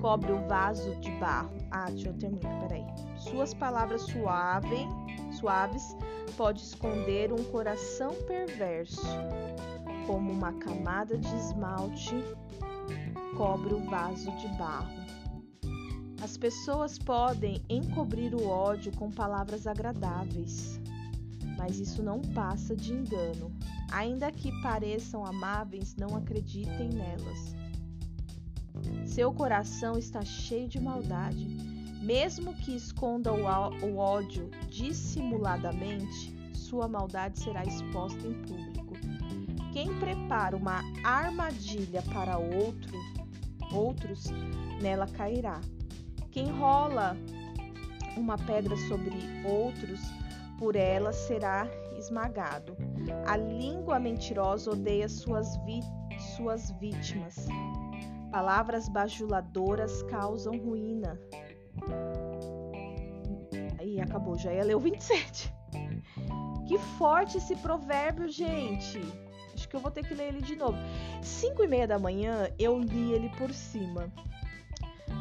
cobre 0.00 0.32
o 0.32 0.46
vaso 0.46 0.94
de 0.96 1.10
barro. 1.12 1.56
Ah, 1.70 1.86
deixa 1.88 2.08
eu 2.08 2.14
terminar, 2.14 2.60
peraí. 2.60 2.84
Suas 3.16 3.54
palavras 3.54 4.02
suavem, 4.02 4.88
suaves 5.32 5.96
pode 6.40 6.62
esconder 6.62 7.34
um 7.34 7.44
coração 7.44 8.14
perverso, 8.26 9.02
como 10.06 10.32
uma 10.32 10.54
camada 10.54 11.18
de 11.18 11.36
esmalte 11.36 12.14
cobre 13.36 13.74
o 13.74 13.80
vaso 13.80 14.34
de 14.38 14.48
barro. 14.56 15.04
As 16.22 16.38
pessoas 16.38 16.98
podem 16.98 17.62
encobrir 17.68 18.34
o 18.34 18.48
ódio 18.48 18.90
com 18.96 19.10
palavras 19.10 19.66
agradáveis, 19.66 20.80
mas 21.58 21.78
isso 21.78 22.02
não 22.02 22.22
passa 22.22 22.74
de 22.74 22.94
engano. 22.94 23.52
Ainda 23.92 24.32
que 24.32 24.50
pareçam 24.62 25.26
amáveis, 25.26 25.94
não 25.94 26.16
acreditem 26.16 26.88
nelas. 26.88 27.54
Seu 29.04 29.30
coração 29.30 29.98
está 29.98 30.22
cheio 30.22 30.66
de 30.66 30.80
maldade. 30.80 31.69
Mesmo 32.00 32.54
que 32.54 32.74
esconda 32.74 33.32
o 33.32 33.96
ódio 33.96 34.50
dissimuladamente, 34.68 36.34
sua 36.54 36.88
maldade 36.88 37.38
será 37.38 37.64
exposta 37.64 38.26
em 38.26 38.34
público. 38.42 38.94
Quem 39.72 39.98
prepara 39.98 40.56
uma 40.56 40.82
armadilha 41.04 42.02
para 42.12 42.38
outro 42.38 42.98
outros, 43.72 44.24
nela 44.80 45.06
cairá. 45.06 45.60
Quem 46.30 46.50
rola 46.50 47.16
uma 48.16 48.36
pedra 48.36 48.76
sobre 48.88 49.14
outros, 49.44 50.00
por 50.58 50.76
ela 50.76 51.12
será 51.12 51.66
esmagado. 51.98 52.76
A 53.26 53.36
língua 53.36 53.98
mentirosa 53.98 54.70
odeia 54.70 55.08
suas, 55.08 55.56
vi 55.64 55.80
suas 56.36 56.70
vítimas. 56.72 57.46
Palavras 58.30 58.88
bajuladoras 58.88 60.02
causam 60.04 60.56
ruína. 60.58 61.18
Aí 63.78 64.00
acabou, 64.00 64.36
já 64.38 64.52
ia 64.52 64.64
ler 64.64 64.76
o 64.76 64.80
27. 64.80 65.52
Que 66.66 66.78
forte 66.98 67.38
esse 67.38 67.56
provérbio, 67.56 68.28
gente! 68.28 69.00
Acho 69.52 69.68
que 69.68 69.76
eu 69.76 69.80
vou 69.80 69.90
ter 69.90 70.06
que 70.06 70.14
ler 70.14 70.28
ele 70.28 70.40
de 70.40 70.56
novo. 70.56 70.78
5 71.22 71.64
e 71.64 71.66
meia 71.66 71.86
da 71.86 71.98
manhã 71.98 72.48
eu 72.58 72.78
li 72.78 73.12
ele 73.12 73.28
por 73.30 73.52
cima. 73.52 74.10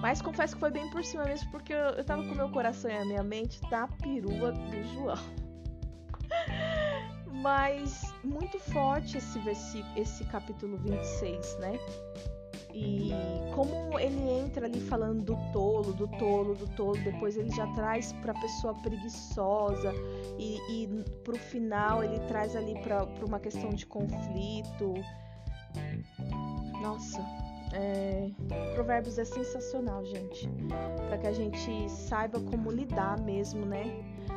Mas 0.02 0.22
confesso 0.22 0.54
que 0.54 0.60
foi 0.60 0.72
bem 0.72 0.90
por 0.90 1.04
cima 1.04 1.26
mesmo, 1.26 1.52
porque 1.52 1.74
eu, 1.74 1.78
eu 1.78 2.06
tava 2.06 2.24
com 2.24 2.34
meu 2.34 2.50
coração 2.50 2.90
e 2.90 2.96
a 2.96 3.04
minha 3.04 3.24
mente 3.24 3.60
da 3.70 3.88
perua 3.88 4.52
do 4.52 4.84
João. 4.94 5.18
Mas 7.42 8.14
muito 8.24 8.60
forte 8.60 9.18
esse 9.18 9.40
esse 9.96 10.24
capítulo 10.26 10.78
26, 10.78 11.58
né? 11.60 11.80
E 12.80 13.12
como 13.54 14.00
ele 14.00 14.22
entra 14.30 14.66
ali 14.66 14.80
falando 14.80 15.22
do 15.22 15.36
tolo, 15.52 15.92
do 15.92 16.08
tolo, 16.08 16.56
do 16.56 16.68
tolo, 16.76 16.98
depois 17.04 17.36
ele 17.36 17.52
já 17.52 17.68
traz 17.74 18.14
para 18.14 18.32
a 18.32 18.40
pessoa 18.40 18.74
preguiçosa 18.76 19.94
e, 20.38 20.58
e 20.72 20.88
para 21.24 21.36
o 21.36 21.38
final 21.38 22.02
ele 22.02 22.20
traz 22.22 22.56
ali 22.56 22.74
para 22.82 23.06
uma 23.26 23.40
questão 23.40 23.72
de 23.72 23.86
conflito. 23.86 24.94
Nossa, 26.82 27.20
é, 27.74 28.30
Provérbios 28.74 29.20
é 29.20 29.26
sensacional, 29.26 30.06
gente, 30.06 30.50
para 31.08 31.18
que 31.18 31.28
a 31.28 31.34
gente 31.34 31.90
saiba 31.90 32.40
como 32.40 32.72
lidar 32.72 33.20
mesmo, 33.20 33.66
né? 33.66 33.84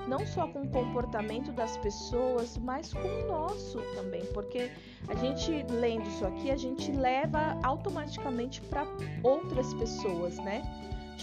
Não 0.09 0.27
só 0.27 0.49
com 0.49 0.63
o 0.63 0.69
comportamento 0.69 1.53
das 1.53 1.77
pessoas, 1.79 2.59
mas 2.59 2.93
com 2.93 3.09
o 3.09 3.29
nosso 3.29 3.79
também, 3.95 4.25
porque 4.33 4.71
a 5.09 5.15
gente 5.15 5.51
lendo 5.73 6.09
isso 6.09 6.27
aqui, 6.27 6.51
a 6.51 6.57
gente 6.57 6.91
leva 6.93 7.59
automaticamente 7.63 8.61
para 8.63 8.87
outras 9.23 9.73
pessoas, 9.75 10.37
né? 10.39 10.63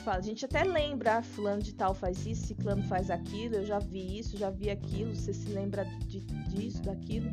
A 0.05 0.21
gente, 0.21 0.45
até 0.45 0.63
lembra, 0.63 1.17
ah, 1.17 1.21
fulano 1.21 1.62
de 1.62 1.74
tal 1.74 1.93
faz 1.93 2.25
isso, 2.25 2.48
ciclano 2.48 2.81
faz 2.83 3.12
aquilo, 3.12 3.55
eu 3.55 3.65
já 3.65 3.79
vi 3.79 4.17
isso, 4.17 4.38
já 4.38 4.50
vi 4.50 4.69
aquilo, 4.69 5.13
você 5.13 5.33
se 5.33 5.50
lembra 5.50 5.83
de, 6.07 6.21
disso, 6.21 6.81
daquilo. 6.81 7.29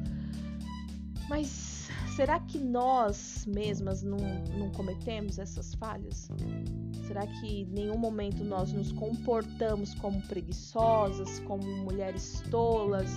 Mas 1.28 1.88
será 2.14 2.38
que 2.40 2.58
nós 2.58 3.46
mesmas 3.46 4.02
não, 4.02 4.18
não 4.58 4.70
cometemos 4.70 5.38
essas 5.38 5.74
falhas? 5.74 6.28
Será 7.06 7.24
que 7.24 7.62
em 7.62 7.66
nenhum 7.66 7.96
momento 7.96 8.42
nós 8.42 8.72
nos 8.72 8.90
comportamos 8.90 9.94
como 9.94 10.20
preguiçosas, 10.22 11.38
como 11.40 11.64
mulheres 11.84 12.42
tolas, 12.50 13.08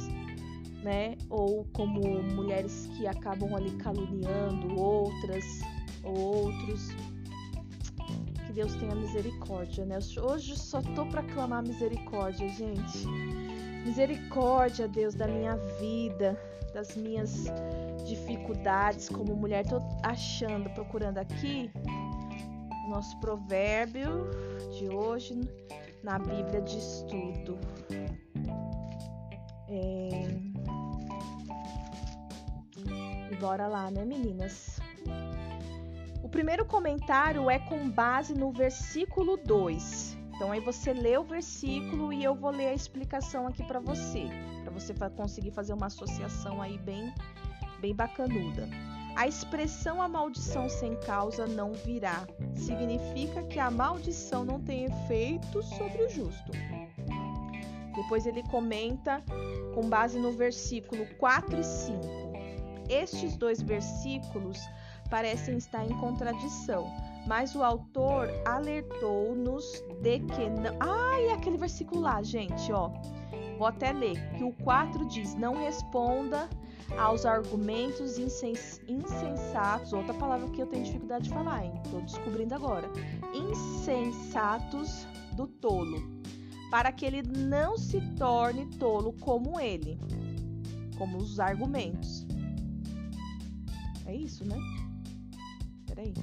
né? 0.83 1.17
Ou 1.27 1.65
como 1.73 2.21
mulheres 2.21 2.87
que 2.95 3.07
acabam 3.07 3.55
ali 3.55 3.71
caluniando 3.77 4.79
outras 4.79 5.43
ou 6.03 6.45
outros? 6.45 6.89
Que 8.45 8.53
Deus 8.53 8.75
tenha 8.75 8.93
misericórdia, 8.93 9.83
né? 9.85 9.97
Hoje 10.21 10.55
só 10.55 10.81
tô 10.81 11.07
para 11.07 11.23
clamar 11.23 11.63
misericórdia, 11.63 12.47
gente. 12.47 13.07
Misericórdia, 13.83 14.87
Deus, 14.87 15.15
da 15.15 15.27
minha 15.27 15.55
vida, 15.79 16.39
das 16.75 16.95
minhas 16.95 17.45
dificuldades 18.05 19.09
como 19.09 19.35
mulher. 19.35 19.65
Tô 19.65 19.81
achando, 20.03 20.69
procurando 20.69 21.17
aqui 21.17 21.71
nosso 22.89 23.17
provérbio 23.19 24.29
de 24.77 24.89
hoje 24.89 25.39
na 26.03 26.17
Bíblia 26.17 26.61
de 26.61 26.77
Estudo. 26.77 27.57
É... 29.67 30.49
E 33.31 33.35
bora 33.35 33.67
lá, 33.67 33.91
né, 33.91 34.03
meninas? 34.03 34.79
O 36.23 36.29
primeiro 36.29 36.65
comentário 36.65 37.49
é 37.49 37.59
com 37.59 37.89
base 37.89 38.33
no 38.33 38.51
versículo 38.51 39.37
2. 39.37 40.17
Então 40.35 40.51
aí 40.51 40.59
você 40.59 40.93
lê 40.93 41.17
o 41.17 41.23
versículo 41.23 42.13
e 42.13 42.23
eu 42.23 42.33
vou 42.33 42.51
ler 42.51 42.67
a 42.67 42.73
explicação 42.73 43.45
aqui 43.45 43.63
para 43.63 43.79
você, 43.79 44.27
para 44.63 44.71
você 44.71 44.93
conseguir 45.15 45.51
fazer 45.51 45.73
uma 45.73 45.87
associação 45.87 46.61
aí 46.61 46.77
bem 46.77 47.13
bem 47.81 47.95
bacanuda. 47.95 48.67
A 49.15 49.27
expressão 49.27 50.01
a 50.01 50.07
maldição 50.07 50.69
sem 50.69 50.95
causa 50.95 51.45
não 51.45 51.73
virá 51.73 52.25
significa 52.55 53.43
que 53.43 53.59
a 53.59 53.69
maldição 53.69 54.45
não 54.45 54.61
tem 54.61 54.85
efeito 54.85 55.61
sobre 55.63 56.03
o 56.03 56.09
justo. 56.09 56.51
Depois 57.95 58.25
ele 58.25 58.43
comenta 58.43 59.21
com 59.73 59.89
base 59.89 60.17
no 60.19 60.31
versículo 60.31 61.05
4 61.17 61.59
e 61.59 61.63
5. 61.63 61.99
Estes 62.89 63.35
dois 63.35 63.61
versículos 63.61 64.59
parecem 65.09 65.57
estar 65.57 65.85
em 65.85 65.97
contradição, 65.99 66.87
mas 67.27 67.55
o 67.55 67.63
autor 67.63 68.29
alertou-nos 68.45 69.65
de 70.01 70.19
que 70.19 70.49
não. 70.49 70.75
Ah, 70.79 71.19
e 71.19 71.29
aquele 71.31 71.57
versículo 71.57 72.01
lá, 72.01 72.21
gente, 72.23 72.71
ó. 72.71 72.89
Vou 73.59 73.67
até 73.67 73.91
ler, 73.91 74.15
que 74.37 74.43
o 74.45 74.53
4 74.53 75.05
diz: 75.09 75.35
Não 75.35 75.53
responda 75.65 76.49
aos 76.97 77.25
argumentos 77.25 78.17
insens 78.17 78.81
insensatos, 78.87 79.91
outra 79.91 80.13
palavra 80.13 80.49
que 80.51 80.61
eu 80.61 80.65
tenho 80.65 80.85
dificuldade 80.85 81.25
de 81.25 81.29
falar, 81.29 81.65
hein? 81.65 81.73
Tô 81.91 81.99
descobrindo 81.99 82.55
agora. 82.55 82.89
Insensatos 83.33 85.05
do 85.33 85.45
tolo, 85.45 86.21
para 86.71 86.89
que 86.93 87.05
ele 87.05 87.21
não 87.21 87.77
se 87.77 87.99
torne 88.15 88.65
tolo 88.77 89.11
como 89.19 89.59
ele, 89.59 89.99
como 90.97 91.17
os 91.17 91.37
argumentos. 91.37 92.25
É 94.05 94.15
isso, 94.15 94.45
né? 94.45 94.57
Peraí. 95.85 96.13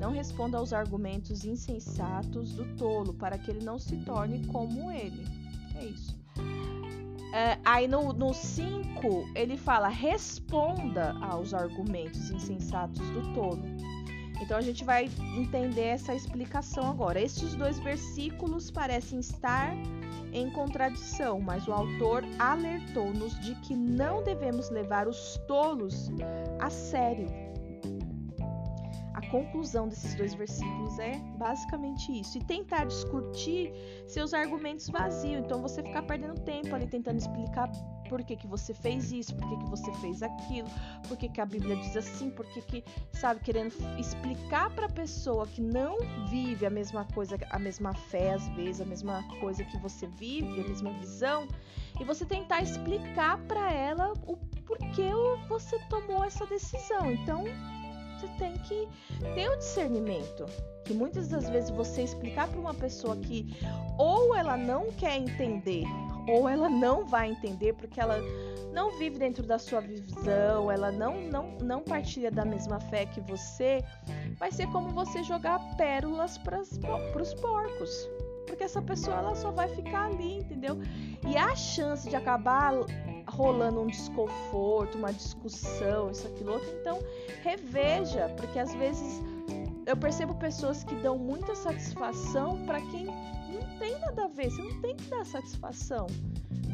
Não 0.00 0.12
responda 0.12 0.56
aos 0.56 0.72
argumentos 0.72 1.44
insensatos 1.44 2.54
do 2.54 2.64
tolo, 2.76 3.12
para 3.12 3.36
que 3.36 3.50
ele 3.50 3.62
não 3.62 3.78
se 3.78 3.98
torne 3.98 4.46
como 4.46 4.90
ele. 4.90 5.26
É 5.76 5.84
isso. 5.84 6.13
É, 7.34 7.58
aí 7.64 7.88
no 7.88 8.32
5 8.32 9.32
ele 9.34 9.56
fala: 9.56 9.88
responda 9.88 11.16
aos 11.20 11.52
argumentos 11.52 12.30
insensatos 12.30 13.10
do 13.10 13.34
tolo. 13.34 13.64
Então 14.40 14.56
a 14.56 14.60
gente 14.60 14.84
vai 14.84 15.10
entender 15.36 15.86
essa 15.86 16.14
explicação 16.14 16.88
agora. 16.88 17.20
Estes 17.20 17.56
dois 17.56 17.80
versículos 17.80 18.70
parecem 18.70 19.18
estar 19.18 19.74
em 20.32 20.48
contradição, 20.50 21.40
mas 21.40 21.66
o 21.66 21.72
autor 21.72 22.22
alertou-nos 22.38 23.36
de 23.40 23.56
que 23.56 23.74
não 23.74 24.22
devemos 24.22 24.70
levar 24.70 25.08
os 25.08 25.36
tolos 25.48 26.12
a 26.60 26.70
sério. 26.70 27.43
Conclusão 29.34 29.88
desses 29.88 30.14
dois 30.14 30.32
versículos 30.32 30.96
é 31.00 31.18
basicamente 31.36 32.20
isso. 32.20 32.38
E 32.38 32.44
tentar 32.44 32.84
discutir 32.84 33.72
seus 34.06 34.32
argumentos 34.32 34.88
vazios. 34.88 35.44
Então 35.44 35.60
você 35.60 35.82
ficar 35.82 36.02
perdendo 36.02 36.40
tempo 36.42 36.72
ali 36.72 36.86
tentando 36.86 37.18
explicar 37.18 37.68
por 38.08 38.22
que, 38.22 38.36
que 38.36 38.46
você 38.46 38.72
fez 38.72 39.10
isso, 39.10 39.34
por 39.34 39.48
que, 39.48 39.56
que 39.56 39.70
você 39.70 39.92
fez 39.94 40.22
aquilo, 40.22 40.68
por 41.08 41.16
que, 41.16 41.28
que 41.28 41.40
a 41.40 41.46
Bíblia 41.46 41.74
diz 41.74 41.96
assim, 41.96 42.30
por 42.30 42.46
que, 42.46 42.62
que 42.62 42.84
sabe, 43.12 43.40
querendo 43.40 43.74
explicar 43.98 44.70
para 44.70 44.86
a 44.86 44.92
pessoa 44.92 45.48
que 45.48 45.60
não 45.60 45.98
vive 46.28 46.64
a 46.64 46.70
mesma 46.70 47.04
coisa, 47.06 47.36
a 47.50 47.58
mesma 47.58 47.92
fé, 47.92 48.34
às 48.34 48.46
vezes, 48.50 48.82
a 48.82 48.84
mesma 48.84 49.24
coisa 49.40 49.64
que 49.64 49.76
você 49.78 50.06
vive, 50.06 50.60
a 50.60 50.68
mesma 50.68 50.92
visão, 51.00 51.48
e 52.00 52.04
você 52.04 52.24
tentar 52.24 52.62
explicar 52.62 53.38
para 53.48 53.72
ela 53.72 54.12
o 54.28 54.36
porquê 54.64 55.10
você 55.48 55.76
tomou 55.88 56.22
essa 56.22 56.46
decisão. 56.46 57.10
Então, 57.10 57.42
você 58.24 58.38
tem 58.38 58.52
que 58.58 58.88
ter 59.34 59.48
o 59.48 59.56
discernimento. 59.56 60.46
Que 60.84 60.92
muitas 60.92 61.28
das 61.28 61.48
vezes 61.48 61.70
você 61.70 62.02
explicar 62.02 62.48
para 62.48 62.60
uma 62.60 62.74
pessoa 62.74 63.16
que 63.16 63.56
ou 63.98 64.34
ela 64.34 64.56
não 64.56 64.90
quer 64.92 65.16
entender, 65.16 65.84
ou 66.28 66.48
ela 66.48 66.68
não 66.68 67.06
vai 67.06 67.30
entender 67.30 67.72
porque 67.74 68.00
ela 68.00 68.18
não 68.72 68.98
vive 68.98 69.18
dentro 69.18 69.46
da 69.46 69.58
sua 69.58 69.80
visão, 69.80 70.70
ela 70.70 70.90
não, 70.90 71.22
não, 71.22 71.56
não 71.62 71.82
partilha 71.82 72.30
da 72.30 72.44
mesma 72.44 72.80
fé 72.80 73.06
que 73.06 73.20
você, 73.20 73.82
vai 74.36 74.50
ser 74.50 74.66
como 74.68 74.90
você 74.90 75.22
jogar 75.22 75.60
pérolas 75.76 76.36
para 76.38 76.60
os 76.60 77.34
porcos. 77.34 78.08
Porque 78.46 78.64
essa 78.64 78.82
pessoa 78.82 79.16
ela 79.16 79.34
só 79.34 79.50
vai 79.50 79.68
ficar 79.68 80.06
ali, 80.06 80.38
entendeu? 80.38 80.76
E 81.26 81.36
a 81.36 81.54
chance 81.56 82.08
de 82.10 82.16
acabar 82.16 82.74
rolando 83.34 83.80
um 83.80 83.86
desconforto, 83.86 84.96
uma 84.96 85.12
discussão, 85.12 86.10
isso, 86.10 86.26
aquilo, 86.26 86.52
outro, 86.52 86.68
então 86.80 86.98
reveja, 87.42 88.28
porque 88.36 88.58
às 88.58 88.74
vezes 88.74 89.20
eu 89.86 89.96
percebo 89.96 90.34
pessoas 90.34 90.84
que 90.84 90.94
dão 90.96 91.18
muita 91.18 91.54
satisfação 91.54 92.64
para 92.64 92.80
quem 92.80 93.06
não 93.06 93.78
tem 93.78 93.98
nada 94.00 94.24
a 94.24 94.28
ver, 94.28 94.50
você 94.50 94.62
não 94.62 94.80
tem 94.80 94.96
que 94.96 95.04
dar 95.04 95.24
satisfação. 95.26 96.06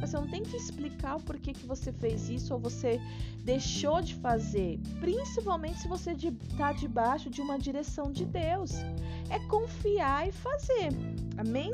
Você 0.00 0.16
não 0.16 0.26
tem 0.26 0.42
que 0.42 0.56
explicar 0.56 1.16
o 1.16 1.20
porquê 1.20 1.52
que 1.52 1.66
você 1.66 1.92
fez 1.92 2.30
isso 2.30 2.54
ou 2.54 2.58
você 2.58 2.98
deixou 3.44 4.00
de 4.00 4.14
fazer, 4.14 4.80
principalmente 4.98 5.80
se 5.80 5.88
você 5.88 6.12
está 6.12 6.72
debaixo 6.72 7.28
de 7.28 7.42
uma 7.42 7.58
direção 7.58 8.10
de 8.10 8.24
Deus. 8.24 8.72
É 9.28 9.38
confiar 9.40 10.26
e 10.26 10.32
fazer. 10.32 10.88
Amém? 11.36 11.70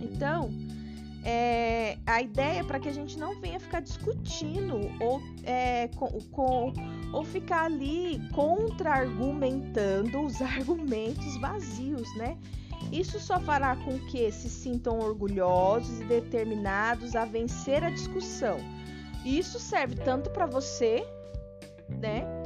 Então, 0.00 0.50
é, 1.24 1.96
a 2.06 2.20
ideia 2.20 2.60
é 2.60 2.62
para 2.62 2.78
que 2.78 2.88
a 2.88 2.92
gente 2.92 3.18
não 3.18 3.40
venha 3.40 3.58
ficar 3.58 3.80
discutindo 3.80 4.78
ou, 5.00 5.22
é, 5.42 5.88
com, 5.96 6.08
com, 6.30 6.72
ou 7.12 7.24
ficar 7.24 7.64
ali 7.64 8.20
contra-argumentando 8.32 10.20
os 10.20 10.40
argumentos 10.42 11.40
vazios, 11.40 12.14
né? 12.16 12.36
Isso 12.92 13.18
só 13.18 13.40
fará 13.40 13.74
com 13.76 13.98
que 14.10 14.30
se 14.30 14.50
sintam 14.50 14.98
orgulhosos 14.98 16.00
e 16.02 16.04
determinados 16.04 17.16
a 17.16 17.24
vencer 17.24 17.82
a 17.82 17.88
discussão. 17.88 18.58
Isso 19.24 19.58
serve 19.58 19.96
tanto 19.96 20.28
para 20.30 20.44
você, 20.44 21.02
né? 21.88 22.43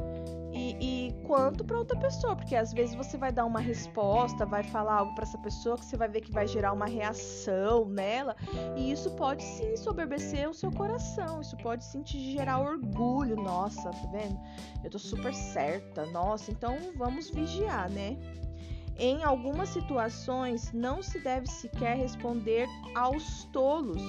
E, 0.59 0.75
e 0.81 1.13
quanto 1.23 1.63
para 1.63 1.77
outra 1.77 1.97
pessoa, 1.97 2.35
porque 2.35 2.53
às 2.53 2.73
vezes 2.73 2.93
você 2.93 3.17
vai 3.17 3.31
dar 3.31 3.45
uma 3.45 3.61
resposta, 3.61 4.45
vai 4.45 4.61
falar 4.61 4.95
algo 4.95 5.15
para 5.15 5.23
essa 5.23 5.37
pessoa 5.37 5.77
que 5.77 5.85
você 5.85 5.95
vai 5.95 6.09
ver 6.09 6.19
que 6.19 6.33
vai 6.33 6.45
gerar 6.45 6.73
uma 6.73 6.85
reação 6.85 7.85
nela, 7.85 8.35
e 8.75 8.91
isso 8.91 9.09
pode 9.11 9.41
sim 9.41 9.77
soberbecer 9.77 10.49
o 10.49 10.53
seu 10.53 10.69
coração, 10.69 11.39
isso 11.39 11.55
pode 11.57 11.85
sim 11.85 12.01
te 12.03 12.19
gerar 12.33 12.59
orgulho. 12.59 13.37
Nossa, 13.37 13.89
tá 13.89 14.07
vendo? 14.11 14.37
Eu 14.83 14.89
tô 14.89 14.99
super 14.99 15.33
certa, 15.33 16.05
nossa, 16.07 16.51
então 16.51 16.77
vamos 16.97 17.29
vigiar, 17.29 17.89
né? 17.89 18.17
Em 18.97 19.23
algumas 19.23 19.69
situações, 19.69 20.73
não 20.73 21.01
se 21.01 21.19
deve 21.19 21.47
sequer 21.47 21.95
responder 21.95 22.67
aos 22.93 23.45
tolos, 23.45 24.01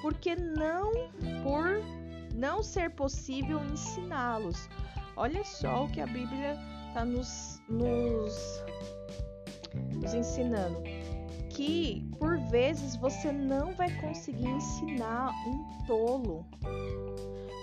porque 0.00 0.36
não 0.36 0.92
por 1.42 1.82
não 2.36 2.62
ser 2.62 2.90
possível 2.90 3.60
ensiná-los. 3.64 4.68
Olha 5.16 5.42
só 5.44 5.84
o 5.84 5.88
que 5.88 6.00
a 6.00 6.06
Bíblia 6.06 6.58
está 6.88 7.04
nos, 7.04 7.60
nos, 7.68 8.64
nos 9.94 10.14
ensinando. 10.14 10.82
Que 11.48 12.06
por 12.18 12.38
vezes 12.50 12.96
você 12.96 13.32
não 13.32 13.72
vai 13.72 13.90
conseguir 14.00 14.46
ensinar 14.46 15.30
um 15.48 15.86
tolo, 15.86 16.46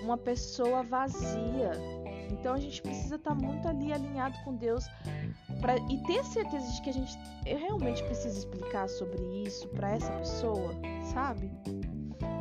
uma 0.04 0.18
pessoa 0.18 0.82
vazia. 0.82 1.72
Então 2.32 2.56
a 2.56 2.60
gente 2.60 2.82
precisa 2.82 3.16
estar 3.16 3.36
tá 3.36 3.36
muito 3.36 3.68
ali 3.68 3.94
alinhado 3.94 4.36
com 4.44 4.56
Deus 4.56 4.86
pra, 5.62 5.78
e 5.78 6.04
ter 6.08 6.24
certeza 6.26 6.72
de 6.72 6.82
que 6.82 6.90
a 6.90 6.94
gente 6.94 7.18
realmente 7.46 8.04
preciso 8.04 8.40
explicar 8.40 8.90
sobre 8.90 9.22
isso 9.44 9.68
para 9.70 9.92
essa 9.92 10.12
pessoa, 10.14 10.74
sabe? 11.14 11.52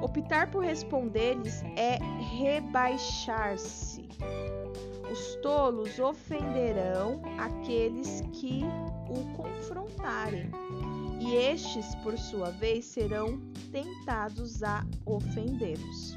Optar 0.01 0.51
por 0.51 0.65
responder-lhes 0.65 1.63
é 1.77 1.99
rebaixar-se. 2.37 4.12
Os 5.11 5.37
tolos 5.43 5.99
ofenderão 5.99 7.21
aqueles 7.39 8.23
que 8.33 8.63
o 9.09 9.37
confrontarem, 9.37 10.51
e 11.21 11.35
estes, 11.35 11.95
por 11.97 12.19
sua 12.19 12.51
vez, 12.51 12.85
serão 12.85 13.39
tentados 13.71 14.63
a 14.63 14.85
ofendê-los. 15.07 16.17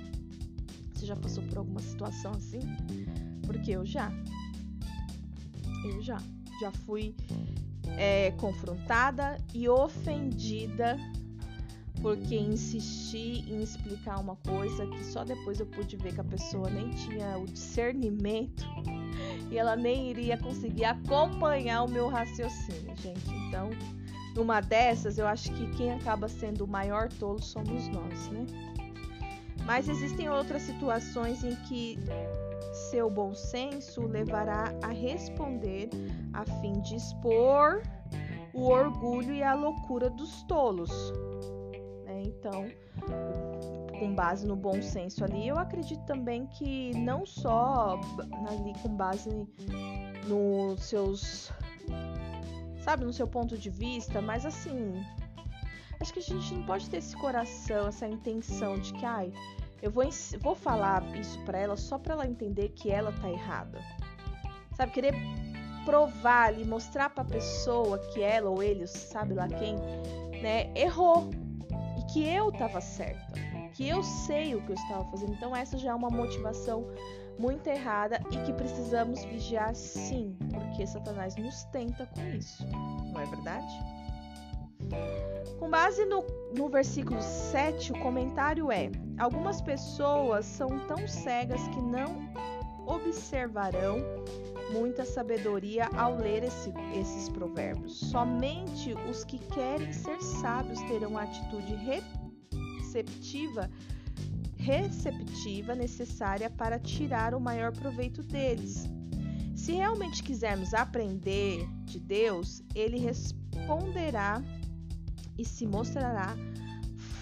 Você 0.94 1.06
já 1.06 1.16
passou 1.16 1.44
por 1.44 1.60
alguma 1.60 1.82
situação 1.82 2.32
assim? 2.32 2.62
Porque 3.46 3.72
eu 3.72 3.86
já. 3.86 4.12
Eu 5.84 6.02
já 6.02 6.18
já 6.60 6.72
fui 6.72 7.16
é, 7.98 8.32
confrontada 8.32 9.38
e 9.54 9.68
ofendida 9.68 10.98
porque 12.02 12.36
insisti 12.36 13.44
em 13.48 13.62
explicar 13.62 14.20
uma 14.20 14.36
coisa 14.38 14.86
que 14.88 15.04
só 15.04 15.24
depois 15.24 15.60
eu 15.60 15.66
pude 15.66 15.96
ver 15.98 16.14
que 16.14 16.22
a 16.22 16.24
pessoa 16.24 16.70
nem 16.70 16.90
tinha 16.92 17.38
o 17.38 17.46
discernimento 17.46 18.64
e 19.50 19.58
ela 19.58 19.76
nem 19.76 20.10
iria 20.10 20.38
conseguir 20.38 20.86
acompanhar 20.86 21.84
o 21.84 21.90
meu 21.90 22.08
raciocínio, 22.08 22.96
gente. 22.98 23.30
Então, 23.48 23.70
numa 24.36 24.62
dessas, 24.62 25.18
eu 25.18 25.28
acho 25.28 25.52
que 25.54 25.68
quem 25.72 25.92
acaba 25.92 26.28
sendo 26.28 26.66
o 26.66 26.68
maior 26.68 27.10
tolo 27.10 27.42
somos 27.42 27.88
nós, 27.88 28.30
né? 28.30 28.46
Mas 29.66 29.90
existem 29.90 30.30
outras 30.30 30.62
situações 30.62 31.44
em 31.44 31.56
que 31.68 31.98
seu 32.92 33.10
bom 33.10 33.34
senso 33.34 34.02
levará 34.06 34.66
a 34.84 34.90
responder 34.90 35.90
a 36.34 36.46
fim 36.62 36.74
de 36.82 36.96
expor 36.96 37.82
o 38.54 38.70
orgulho 38.70 39.34
e 39.34 39.44
a 39.44 39.54
loucura 39.54 40.10
dos 40.10 40.44
tolos. 40.44 40.92
Então, 42.26 42.66
com 44.00 44.14
base 44.14 44.48
no 44.48 44.56
bom 44.56 44.82
senso 44.82 45.24
ali, 45.24 45.48
eu 45.48 45.58
acredito 45.58 46.04
também 46.06 46.48
que 46.48 46.92
não 46.98 47.26
só 47.26 48.00
ali 48.50 48.74
com 48.82 48.90
base 48.90 49.30
nos 50.28 50.84
seus, 50.84 51.52
sabe, 52.84 53.06
no 53.06 53.14
seu 53.14 53.28
ponto 53.28 53.58
de 53.58 53.70
vista, 53.70 54.22
mas 54.22 54.46
assim, 54.46 54.94
acho 56.00 56.14
que 56.14 56.20
a 56.20 56.24
gente 56.24 56.54
não 56.54 56.66
pode 56.66 56.90
ter 56.90 56.98
esse 56.98 57.16
coração, 57.16 57.88
essa 57.88 58.08
intenção 58.08 58.78
de 58.80 58.92
que, 58.94 59.06
ai, 59.06 59.32
eu 59.82 59.92
vou, 59.92 60.04
vou 60.42 60.56
falar 60.56 61.04
isso 61.16 61.40
para 61.42 61.60
ela 61.60 61.78
só 61.78 61.98
para 61.98 62.14
ela 62.14 62.28
entender 62.28 62.70
que 62.70 62.90
ela 62.90 63.12
tá 63.22 63.30
errada. 63.30 63.80
Sabe, 64.74 64.92
querer 64.92 65.14
provar 65.86 66.48
ali, 66.48 66.66
mostrar 66.66 67.12
para 67.12 67.24
a 67.24 67.28
pessoa 67.28 68.00
que 68.00 68.22
ela 68.22 68.50
ou 68.50 68.64
ele, 68.64 68.88
sabe 68.88 69.36
lá 69.36 69.48
quem, 69.48 69.76
né, 70.42 70.72
errou 70.76 71.30
e 71.32 71.45
que 72.16 72.26
eu 72.26 72.50
tava 72.50 72.80
certa, 72.80 73.34
que 73.74 73.90
eu 73.90 74.02
sei 74.02 74.56
o 74.56 74.62
que 74.62 74.72
eu 74.72 74.76
estava 74.76 75.04
fazendo. 75.12 75.34
Então 75.34 75.54
essa 75.54 75.78
já 75.78 75.92
é 75.92 75.94
uma 75.94 76.10
motivação 76.10 76.88
muito 77.38 77.68
errada 77.68 78.22
e 78.32 78.38
que 78.38 78.54
precisamos 78.54 79.26
vigiar 79.26 79.76
sim, 79.76 80.34
porque 80.50 80.88
Satanás 80.88 81.36
nos 81.36 81.66
tenta 81.66 82.06
com 82.06 82.26
isso. 82.30 82.66
Não 83.12 83.20
é 83.20 83.26
verdade? 83.26 83.68
Com 85.60 85.70
base 85.70 86.06
no, 86.06 86.24
no 86.58 86.70
versículo 86.70 87.22
7, 87.22 87.92
o 87.92 88.00
comentário 88.00 88.72
é: 88.72 88.90
Algumas 89.18 89.62
pessoas 89.62 90.46
são 90.46 90.70
tão 90.88 91.06
cegas 91.06 91.68
que 91.68 91.82
não 91.82 92.30
observarão 92.86 93.98
muita 94.72 95.06
sabedoria 95.06 95.88
ao 95.96 96.18
ler 96.18 96.44
esse, 96.44 96.72
esses 96.94 97.30
provérbios. 97.30 98.00
Somente 98.00 98.94
os 99.10 99.24
que 99.24 99.40
querem 99.40 99.92
ser 99.94 100.22
sábios 100.22 100.82
terão 100.84 101.18
a 101.18 101.24
atitude 101.24 101.76
receptiva, 102.80 103.70
receptiva 104.58 105.76
necessária 105.76 106.50
para 106.50 106.80
tirar 106.80 107.34
o 107.36 107.40
maior 107.40 107.72
proveito 107.72 108.24
deles. 108.24 108.86
Se 109.56 109.74
realmente 109.74 110.22
quisermos 110.22 110.74
aprender 110.74 111.68
de 111.86 112.00
Deus, 112.00 112.62
ele 112.74 112.98
responderá 112.98 114.42
e 115.38 115.46
se 115.46 115.66
mostrará 115.66 116.36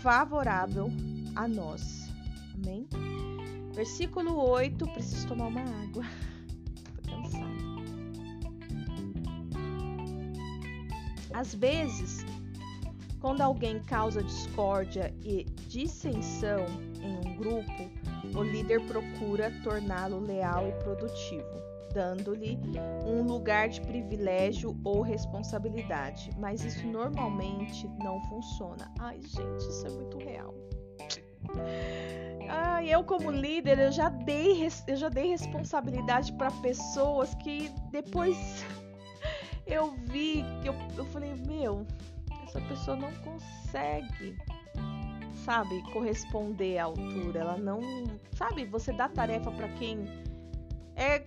favorável 0.02 0.92
a 1.36 1.48
nós. 1.48 2.10
Amém? 2.56 2.88
Versículo 3.74 4.38
8, 4.38 4.88
preciso 4.90 5.28
tomar 5.28 5.48
uma 5.48 5.62
água. 5.62 6.04
Tô 6.96 7.12
cansada. 7.12 7.64
Às 11.34 11.56
vezes, 11.56 12.24
quando 13.20 13.42
alguém 13.42 13.82
causa 13.84 14.22
discórdia 14.22 15.14
e 15.24 15.46
dissensão 15.68 16.66
em 17.02 17.16
um 17.28 17.36
grupo, 17.36 17.90
o 18.38 18.44
líder 18.44 18.86
procura 18.86 19.52
torná-lo 19.64 20.20
leal 20.20 20.68
e 20.68 20.72
produtivo, 20.84 21.44
dando-lhe 21.94 22.60
um 23.08 23.24
lugar 23.24 23.70
de 23.70 23.82
privilégio 23.82 24.78
ou 24.84 25.02
responsabilidade. 25.02 26.30
Mas 26.38 26.64
isso 26.64 26.86
normalmente 26.86 27.88
não 28.04 28.22
funciona. 28.30 28.92
Ai, 29.00 29.20
gente, 29.24 29.68
isso 29.68 29.88
é 29.88 29.90
muito 29.90 30.18
real. 30.20 30.54
Ah, 32.56 32.84
eu 32.84 33.04
como 33.04 33.32
líder, 33.32 33.80
eu 33.80 33.92
já 33.92 34.10
dei, 34.10 34.70
eu 34.88 34.96
já 34.96 35.10
dei 35.10 35.30
responsabilidade 35.30 36.32
para 36.34 36.52
pessoas 36.52 37.34
que 37.34 37.74
depois 37.90 38.38
eu 39.66 39.96
vi 40.06 40.46
eu, 40.64 40.76
eu 40.96 41.04
falei, 41.06 41.34
meu, 41.48 41.84
essa 42.44 42.62
pessoa 42.62 42.96
não 42.96 43.12
consegue, 43.14 44.38
sabe, 45.44 45.82
corresponder 45.92 46.78
à 46.78 46.84
altura. 46.84 47.40
Ela 47.40 47.58
não, 47.58 47.82
sabe, 48.36 48.66
você 48.66 48.94
dá 48.94 49.10
tarefa 49.10 49.50
para 49.50 49.70
quem 49.70 50.06
é 50.96 51.26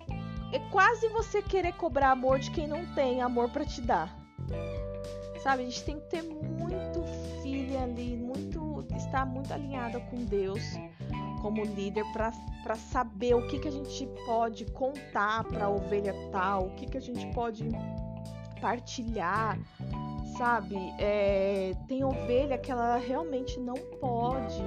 é 0.52 0.60
quase 0.70 1.08
você 1.08 1.42
querer 1.42 1.72
cobrar 1.72 2.12
amor 2.12 2.38
de 2.38 2.52
quem 2.52 2.68
não 2.68 2.86
tem 2.94 3.20
amor 3.20 3.50
para 3.50 3.64
te 3.64 3.80
dar. 3.80 4.16
Sabe, 5.42 5.62
a 5.62 5.64
gente 5.64 5.82
tem 5.82 5.98
que 5.98 6.06
ter 6.06 6.22
muito 6.22 7.02
filho 7.42 7.76
ali, 7.82 8.16
muito 8.16 8.86
estar 8.96 9.26
muito 9.26 9.52
alinhada 9.52 9.98
com 9.98 10.24
Deus 10.24 10.62
como 11.46 11.64
líder 11.64 12.04
para 12.12 12.74
saber 12.74 13.34
o 13.34 13.46
que, 13.46 13.60
que 13.60 13.68
a 13.68 13.70
gente 13.70 14.04
pode 14.26 14.64
contar 14.72 15.44
para 15.44 15.66
a 15.66 15.70
ovelha 15.70 16.12
tal, 16.32 16.66
o 16.66 16.70
que, 16.70 16.86
que 16.86 16.98
a 16.98 17.00
gente 17.00 17.24
pode 17.28 17.68
partilhar, 18.60 19.56
sabe? 20.36 20.74
É, 20.98 21.72
tem 21.86 22.02
ovelha 22.02 22.58
que 22.58 22.72
ela 22.72 22.96
realmente 22.96 23.60
não 23.60 23.76
pode 24.00 24.60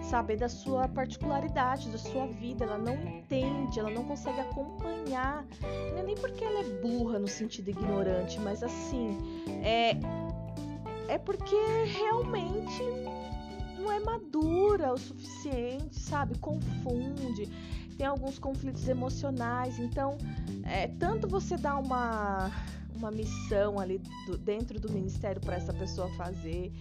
saber 0.00 0.38
da 0.38 0.48
sua 0.48 0.88
particularidade, 0.88 1.90
da 1.90 1.98
sua 1.98 2.26
vida, 2.28 2.64
ela 2.64 2.78
não 2.78 2.94
entende, 2.94 3.78
ela 3.78 3.90
não 3.90 4.04
consegue 4.04 4.40
acompanhar. 4.40 5.44
Não 5.92 5.98
é 5.98 6.02
nem 6.02 6.14
porque 6.14 6.42
ela 6.42 6.60
é 6.60 6.80
burra 6.80 7.18
no 7.18 7.28
sentido 7.28 7.68
ignorante, 7.68 8.40
mas 8.40 8.62
assim, 8.62 9.18
é, 9.62 9.90
é 11.08 11.18
porque 11.18 11.56
realmente 11.84 12.82
não 13.86 13.92
é 13.92 14.00
madura 14.00 14.92
o 14.92 14.98
suficiente, 14.98 15.98
sabe? 16.00 16.36
Confunde, 16.38 17.48
tem 17.96 18.06
alguns 18.06 18.36
conflitos 18.36 18.88
emocionais. 18.88 19.78
Então, 19.78 20.18
é, 20.64 20.88
tanto 20.88 21.28
você 21.28 21.56
dá 21.56 21.76
uma, 21.76 22.50
uma 22.96 23.12
missão 23.12 23.78
ali 23.78 24.02
do, 24.26 24.36
dentro 24.36 24.80
do 24.80 24.90
ministério 24.90 25.40
para 25.40 25.54
essa 25.54 25.72
pessoa 25.72 26.08
fazer, 26.16 26.72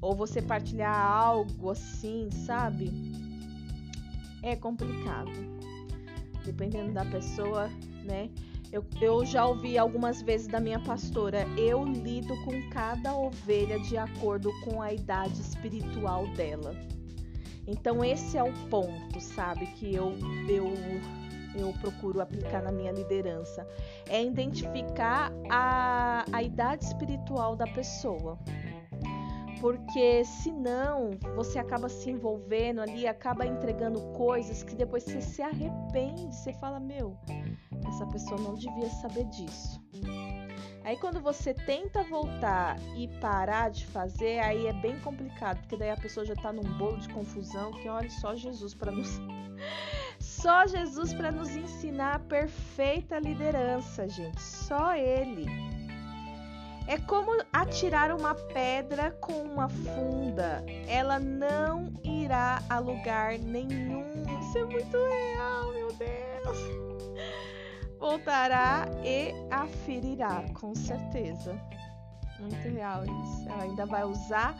ou 0.00 0.14
você 0.14 0.40
partilhar 0.40 0.94
algo 0.94 1.70
assim, 1.70 2.30
sabe? 2.30 2.92
É 4.40 4.54
complicado. 4.54 5.30
Dependendo 6.44 6.92
da 6.92 7.04
pessoa, 7.04 7.68
né? 8.04 8.30
Eu, 8.72 8.82
eu 9.02 9.24
já 9.26 9.46
ouvi 9.46 9.76
algumas 9.76 10.22
vezes 10.22 10.48
da 10.48 10.58
minha 10.58 10.80
pastora, 10.80 11.46
eu 11.58 11.84
lido 11.84 12.34
com 12.42 12.70
cada 12.70 13.14
ovelha 13.14 13.78
de 13.80 13.98
acordo 13.98 14.50
com 14.64 14.80
a 14.80 14.90
idade 14.90 15.38
espiritual 15.38 16.26
dela. 16.28 16.74
Então 17.66 18.02
esse 18.02 18.38
é 18.38 18.42
o 18.42 18.52
ponto, 18.70 19.20
sabe, 19.20 19.66
que 19.66 19.94
eu, 19.94 20.14
eu, 20.48 20.72
eu 21.54 21.72
procuro 21.82 22.22
aplicar 22.22 22.62
na 22.62 22.72
minha 22.72 22.92
liderança. 22.92 23.66
É 24.08 24.24
identificar 24.24 25.30
a, 25.50 26.24
a 26.32 26.42
idade 26.42 26.86
espiritual 26.86 27.54
da 27.54 27.66
pessoa 27.66 28.38
porque 29.62 30.24
senão 30.24 31.10
você 31.36 31.56
acaba 31.56 31.88
se 31.88 32.10
envolvendo 32.10 32.80
ali, 32.80 33.06
acaba 33.06 33.46
entregando 33.46 34.00
coisas 34.10 34.64
que 34.64 34.74
depois 34.74 35.04
você 35.04 35.20
se 35.20 35.40
arrepende, 35.40 36.34
você 36.34 36.52
fala, 36.54 36.80
meu, 36.80 37.16
essa 37.86 38.04
pessoa 38.06 38.40
não 38.40 38.54
devia 38.54 38.90
saber 38.90 39.24
disso. 39.26 39.80
Aí 40.82 40.96
quando 40.96 41.20
você 41.20 41.54
tenta 41.54 42.02
voltar 42.02 42.76
e 42.96 43.06
parar 43.20 43.70
de 43.70 43.86
fazer, 43.86 44.40
aí 44.40 44.66
é 44.66 44.72
bem 44.72 44.98
complicado, 44.98 45.60
porque 45.60 45.76
daí 45.76 45.90
a 45.90 45.96
pessoa 45.96 46.26
já 46.26 46.34
tá 46.34 46.52
num 46.52 46.76
bolo 46.76 46.98
de 46.98 47.08
confusão, 47.10 47.70
que 47.70 47.88
olha 47.88 48.10
só 48.10 48.34
Jesus 48.34 48.74
para 48.74 48.90
nos 48.90 49.20
só 50.18 50.66
Jesus 50.66 51.14
para 51.14 51.30
nos 51.30 51.54
ensinar 51.54 52.16
a 52.16 52.18
perfeita 52.18 53.20
liderança, 53.20 54.08
gente, 54.08 54.42
só 54.42 54.96
ele. 54.96 55.46
É 56.86 56.98
como 56.98 57.42
atirar 57.52 58.14
uma 58.14 58.34
pedra 58.34 59.12
com 59.20 59.32
uma 59.32 59.68
funda. 59.68 60.64
Ela 60.86 61.18
não 61.18 61.92
irá 62.02 62.62
a 62.68 62.78
lugar 62.78 63.38
nenhum. 63.38 64.04
Isso 64.40 64.58
é 64.58 64.64
muito 64.64 64.96
real, 64.96 65.72
meu 65.72 65.92
Deus. 65.94 66.58
Voltará 67.98 68.86
e 69.04 69.32
aferirá, 69.50 70.44
com 70.54 70.74
certeza. 70.74 71.58
Muito 72.40 72.68
real 72.68 73.04
isso. 73.04 73.48
Ela 73.48 73.62
ainda 73.62 73.86
vai 73.86 74.04
usar 74.04 74.54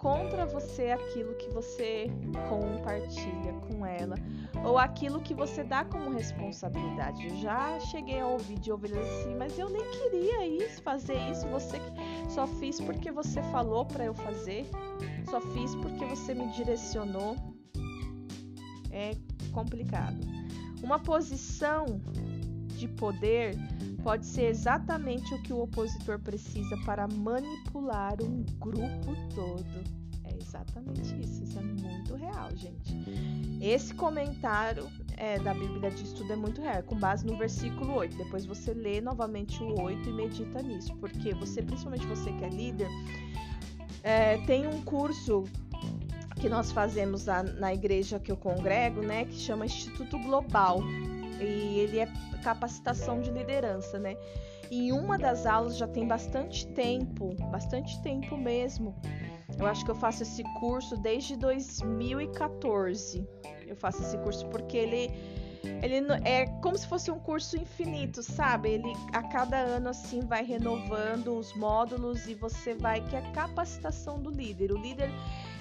contra 0.00 0.46
você 0.46 0.90
aquilo 0.90 1.34
que 1.34 1.50
você 1.50 2.06
compartilha 2.48 3.52
com 3.68 3.84
ela 3.84 4.16
ou 4.64 4.78
aquilo 4.78 5.20
que 5.20 5.34
você 5.34 5.62
dá 5.62 5.84
como 5.84 6.10
responsabilidade. 6.10 7.28
Eu 7.28 7.36
já 7.36 7.78
cheguei 7.80 8.18
a 8.18 8.26
ouvir 8.26 8.58
de 8.58 8.72
ovelhas 8.72 9.06
assim, 9.06 9.34
mas 9.36 9.58
eu 9.58 9.68
nem 9.68 9.82
queria 9.90 10.46
isso, 10.46 10.82
fazer 10.82 11.16
isso. 11.30 11.46
Você 11.48 11.78
só 12.30 12.46
fiz 12.46 12.80
porque 12.80 13.12
você 13.12 13.42
falou 13.44 13.84
para 13.84 14.06
eu 14.06 14.14
fazer, 14.14 14.66
só 15.30 15.40
fiz 15.40 15.74
porque 15.76 16.04
você 16.06 16.34
me 16.34 16.48
direcionou. 16.48 17.36
É 18.90 19.12
complicado. 19.52 20.18
Uma 20.82 20.98
posição 20.98 22.00
de 22.78 22.88
poder 22.88 23.54
pode 24.02 24.26
ser 24.26 24.44
exatamente 24.44 25.32
o 25.34 25.42
que 25.42 25.52
o 25.52 25.62
opositor 25.62 26.18
precisa 26.18 26.76
para 26.84 27.06
manipular 27.08 28.14
um 28.22 28.44
grupo 28.58 29.14
todo. 29.34 29.84
É 30.24 30.36
exatamente 30.36 31.14
isso, 31.20 31.42
isso 31.42 31.58
é 31.58 31.62
muito 31.62 32.14
real, 32.14 32.50
gente. 32.56 32.94
Esse 33.60 33.94
comentário 33.94 34.88
é, 35.16 35.38
da 35.38 35.52
Bíblia 35.52 35.90
de 35.90 36.04
Estudo 36.04 36.32
é 36.32 36.36
muito 36.36 36.62
real, 36.62 36.82
com 36.82 36.96
base 36.96 37.26
no 37.26 37.36
versículo 37.36 37.94
8. 37.94 38.16
Depois 38.16 38.46
você 38.46 38.72
lê 38.72 39.00
novamente 39.00 39.62
o 39.62 39.80
8 39.80 40.08
e 40.08 40.12
medita 40.12 40.62
nisso, 40.62 40.94
porque 40.96 41.34
você, 41.34 41.62
principalmente 41.62 42.06
você 42.06 42.32
que 42.32 42.44
é 42.44 42.48
líder, 42.48 42.88
é, 44.02 44.38
tem 44.46 44.66
um 44.66 44.80
curso 44.82 45.44
que 46.40 46.48
nós 46.48 46.72
fazemos 46.72 47.26
na, 47.26 47.42
na 47.42 47.74
igreja 47.74 48.18
que 48.18 48.32
eu 48.32 48.36
congrego, 48.36 49.02
né, 49.02 49.26
que 49.26 49.34
chama 49.34 49.66
Instituto 49.66 50.18
Global 50.20 50.80
e 51.40 51.80
ele 51.80 51.98
é 51.98 52.08
capacitação 52.42 53.20
de 53.20 53.30
liderança, 53.30 53.98
né? 53.98 54.16
E 54.70 54.92
uma 54.92 55.18
das 55.18 55.46
aulas 55.46 55.76
já 55.76 55.88
tem 55.88 56.06
bastante 56.06 56.66
tempo, 56.68 57.34
bastante 57.50 58.00
tempo 58.02 58.36
mesmo. 58.36 58.94
Eu 59.58 59.66
acho 59.66 59.84
que 59.84 59.90
eu 59.90 59.94
faço 59.94 60.22
esse 60.22 60.42
curso 60.60 60.96
desde 60.96 61.36
2014. 61.36 63.26
Eu 63.66 63.76
faço 63.76 64.02
esse 64.02 64.16
curso 64.18 64.46
porque 64.46 64.76
ele 64.76 65.10
ele 65.82 66.06
é 66.24 66.46
como 66.62 66.76
se 66.78 66.86
fosse 66.86 67.10
um 67.10 67.18
curso 67.18 67.56
infinito, 67.56 68.22
sabe? 68.22 68.70
Ele 68.70 68.92
a 69.12 69.22
cada 69.22 69.58
ano 69.58 69.90
assim 69.90 70.20
vai 70.20 70.42
renovando 70.42 71.36
os 71.36 71.54
módulos 71.54 72.26
e 72.26 72.34
você 72.34 72.74
vai 72.74 73.02
que 73.02 73.16
é 73.16 73.20
capacitação 73.32 74.18
do 74.18 74.30
líder. 74.30 74.72
O 74.72 74.78
líder 74.78 75.10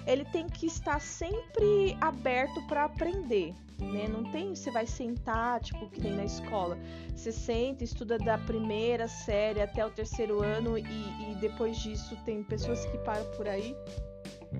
ele 0.09 0.25
tem 0.25 0.47
que 0.47 0.65
estar 0.65 0.99
sempre 0.99 1.95
aberto 2.01 2.59
para 2.67 2.85
aprender, 2.85 3.53
né? 3.79 4.07
Não 4.07 4.23
tem, 4.31 4.55
você 4.55 4.71
vai 4.71 4.87
sentar, 4.87 5.59
tipo, 5.59 5.87
que 5.87 6.01
nem 6.01 6.15
na 6.15 6.25
escola. 6.25 6.79
Você 7.15 7.31
senta, 7.31 7.83
estuda 7.83 8.17
da 8.17 8.35
primeira 8.39 9.07
série 9.07 9.61
até 9.61 9.85
o 9.85 9.91
terceiro 9.91 10.41
ano 10.41 10.79
e, 10.79 10.81
e 10.81 11.37
depois 11.39 11.77
disso 11.77 12.17
tem 12.25 12.43
pessoas 12.43 12.83
que 12.85 12.97
param 12.99 13.25
por 13.37 13.47
aí. 13.47 13.75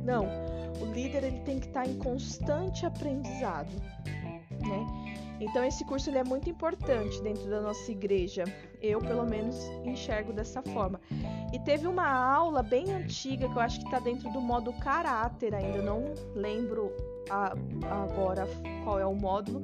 Não, 0.04 0.28
o 0.80 0.86
líder 0.94 1.24
ele 1.24 1.40
tem 1.40 1.60
que 1.60 1.66
estar 1.66 1.88
em 1.88 1.98
constante 1.98 2.86
aprendizado, 2.86 3.72
né? 4.62 4.99
Então 5.40 5.64
esse 5.64 5.86
curso 5.86 6.10
ele 6.10 6.18
é 6.18 6.24
muito 6.24 6.50
importante 6.50 7.22
dentro 7.22 7.50
da 7.50 7.62
nossa 7.62 7.92
igreja. 7.92 8.44
Eu, 8.82 9.00
pelo 9.00 9.26
menos, 9.26 9.56
enxergo 9.86 10.34
dessa 10.34 10.62
forma. 10.62 11.00
E 11.54 11.60
teve 11.60 11.88
uma 11.88 12.08
aula 12.08 12.62
bem 12.62 12.92
antiga 12.94 13.48
que 13.48 13.56
eu 13.56 13.62
acho 13.62 13.80
que 13.80 13.86
está 13.86 14.00
dentro 14.00 14.30
do 14.32 14.42
modo 14.42 14.74
caráter 14.74 15.56
ainda, 15.56 15.82
não 15.82 16.14
lembro 16.36 16.94
a, 17.30 17.54
agora 18.04 18.48
qual 18.84 19.00
é 19.00 19.06
o 19.06 19.16
módulo, 19.16 19.62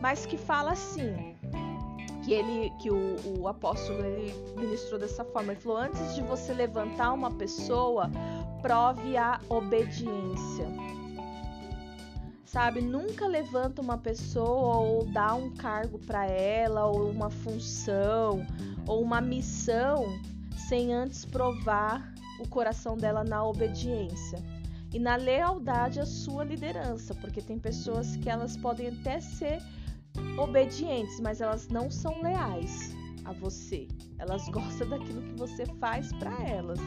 mas 0.00 0.24
que 0.24 0.36
fala 0.36 0.72
assim: 0.72 1.36
que 2.22 2.32
ele 2.32 2.70
que 2.78 2.90
o, 2.90 3.16
o 3.40 3.48
apóstolo 3.48 4.04
ele 4.04 4.32
ministrou 4.56 4.98
dessa 4.98 5.24
forma. 5.24 5.52
Ele 5.52 5.60
falou: 5.60 5.78
antes 5.78 6.14
de 6.14 6.22
você 6.22 6.52
levantar 6.52 7.12
uma 7.12 7.30
pessoa, 7.30 8.10
prove 8.62 9.16
a 9.16 9.40
obediência. 9.48 10.66
Sabe, 12.50 12.80
nunca 12.80 13.28
levanta 13.28 13.80
uma 13.80 13.96
pessoa 13.96 14.78
ou 14.78 15.04
dá 15.04 15.36
um 15.36 15.54
cargo 15.54 16.00
para 16.00 16.26
ela 16.26 16.84
ou 16.86 17.08
uma 17.08 17.30
função 17.30 18.44
ou 18.88 19.00
uma 19.00 19.20
missão 19.20 20.18
sem 20.56 20.92
antes 20.92 21.24
provar 21.24 22.12
o 22.40 22.48
coração 22.48 22.96
dela 22.96 23.22
na 23.22 23.44
obediência 23.44 24.42
e 24.92 24.98
na 24.98 25.14
lealdade 25.14 26.00
à 26.00 26.04
sua 26.04 26.42
liderança, 26.42 27.14
porque 27.14 27.40
tem 27.40 27.56
pessoas 27.56 28.16
que 28.16 28.28
elas 28.28 28.56
podem 28.56 28.88
até 28.88 29.20
ser 29.20 29.62
obedientes, 30.36 31.20
mas 31.20 31.40
elas 31.40 31.68
não 31.68 31.88
são 31.88 32.20
leais 32.20 32.96
a 33.26 33.32
você. 33.32 33.86
Elas 34.18 34.44
gostam 34.50 34.88
daquilo 34.88 35.22
que 35.22 35.38
você 35.38 35.66
faz 35.78 36.12
para 36.14 36.36
elas. 36.48 36.80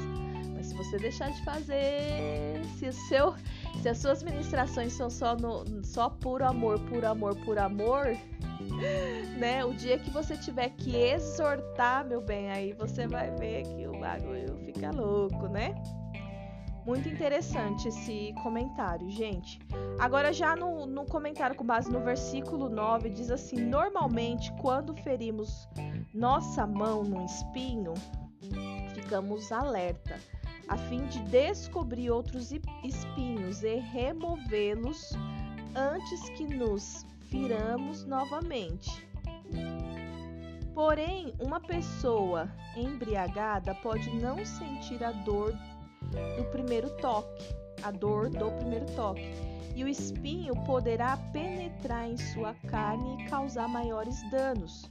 Mas 0.54 0.67
se 0.67 0.76
você 0.76 0.97
deixar 0.97 1.32
de 1.32 1.41
fazer, 1.45 2.62
se 2.78 2.88
o 2.89 2.93
seu, 2.93 3.34
se 3.82 3.90
as 3.90 3.98
suas 3.98 4.24
ministrações 4.24 4.94
são 4.94 5.10
só 5.10 5.36
no, 5.36 5.84
só 5.84 6.10
por 6.10 6.42
amor, 6.42 6.80
por 6.82 7.04
amor, 7.04 7.36
por 7.44 7.58
amor, 7.58 8.18
né? 9.38 9.64
O 9.66 9.74
dia 9.74 9.98
que 9.98 10.10
você 10.10 10.38
tiver 10.38 10.70
que 10.70 10.96
exortar, 10.96 12.06
meu 12.06 12.22
bem, 12.22 12.52
aí 12.52 12.74
você 12.74 13.08
vai 13.08 13.32
ver 13.32 13.64
que 13.64 13.88
o 13.88 14.00
bagulho 14.00 14.56
fica 14.66 14.92
louco, 14.92 15.48
né? 15.48 15.74
Muito 16.86 17.08
interessante 17.08 17.88
esse 17.88 18.34
comentário, 18.44 19.10
gente. 19.10 19.58
Agora, 20.00 20.34
já 20.34 20.54
no, 20.54 20.86
no, 20.86 21.06
comentário 21.06 21.56
com 21.56 21.66
base 21.66 21.90
no 21.90 22.02
versículo 22.02 22.68
9, 22.70 23.10
diz 23.10 23.32
assim: 23.32 23.56
Normalmente, 23.56 24.52
quando 24.62 24.94
ferimos 24.96 25.68
nossa 26.14 26.68
mão 26.68 27.04
no 27.04 27.24
espinho, 27.24 27.94
ficamos 28.94 29.50
alerta, 29.52 30.20
a 30.67 30.78
fim 30.78 31.06
de 31.08 31.19
descobrir 31.23 32.10
outros 32.10 32.52
espinhos 32.84 33.63
e 33.63 33.76
removê-los 33.76 35.12
antes 35.76 36.30
que 36.30 36.45
nos 36.45 37.06
firamos 37.30 38.06
novamente. 38.06 39.06
Porém, 40.73 41.34
uma 41.39 41.60
pessoa 41.60 42.52
embriagada 42.76 43.76
pode 43.76 44.10
não 44.15 44.43
sentir 44.43 45.04
a 45.04 45.12
dor 45.12 45.54
do 46.38 46.43
primeiro 46.52 46.89
toque, 46.97 47.56
a 47.84 47.91
dor 47.91 48.30
do 48.30 48.52
primeiro 48.54 48.86
toque, 48.95 49.32
e 49.76 49.84
o 49.84 49.88
espinho 49.88 50.54
poderá 50.65 51.17
penetrar 51.32 52.10
em 52.10 52.17
sua 52.17 52.54
carne 52.67 53.23
e 53.23 53.30
causar 53.30 53.67
maiores 53.67 54.17
danos. 54.30 54.89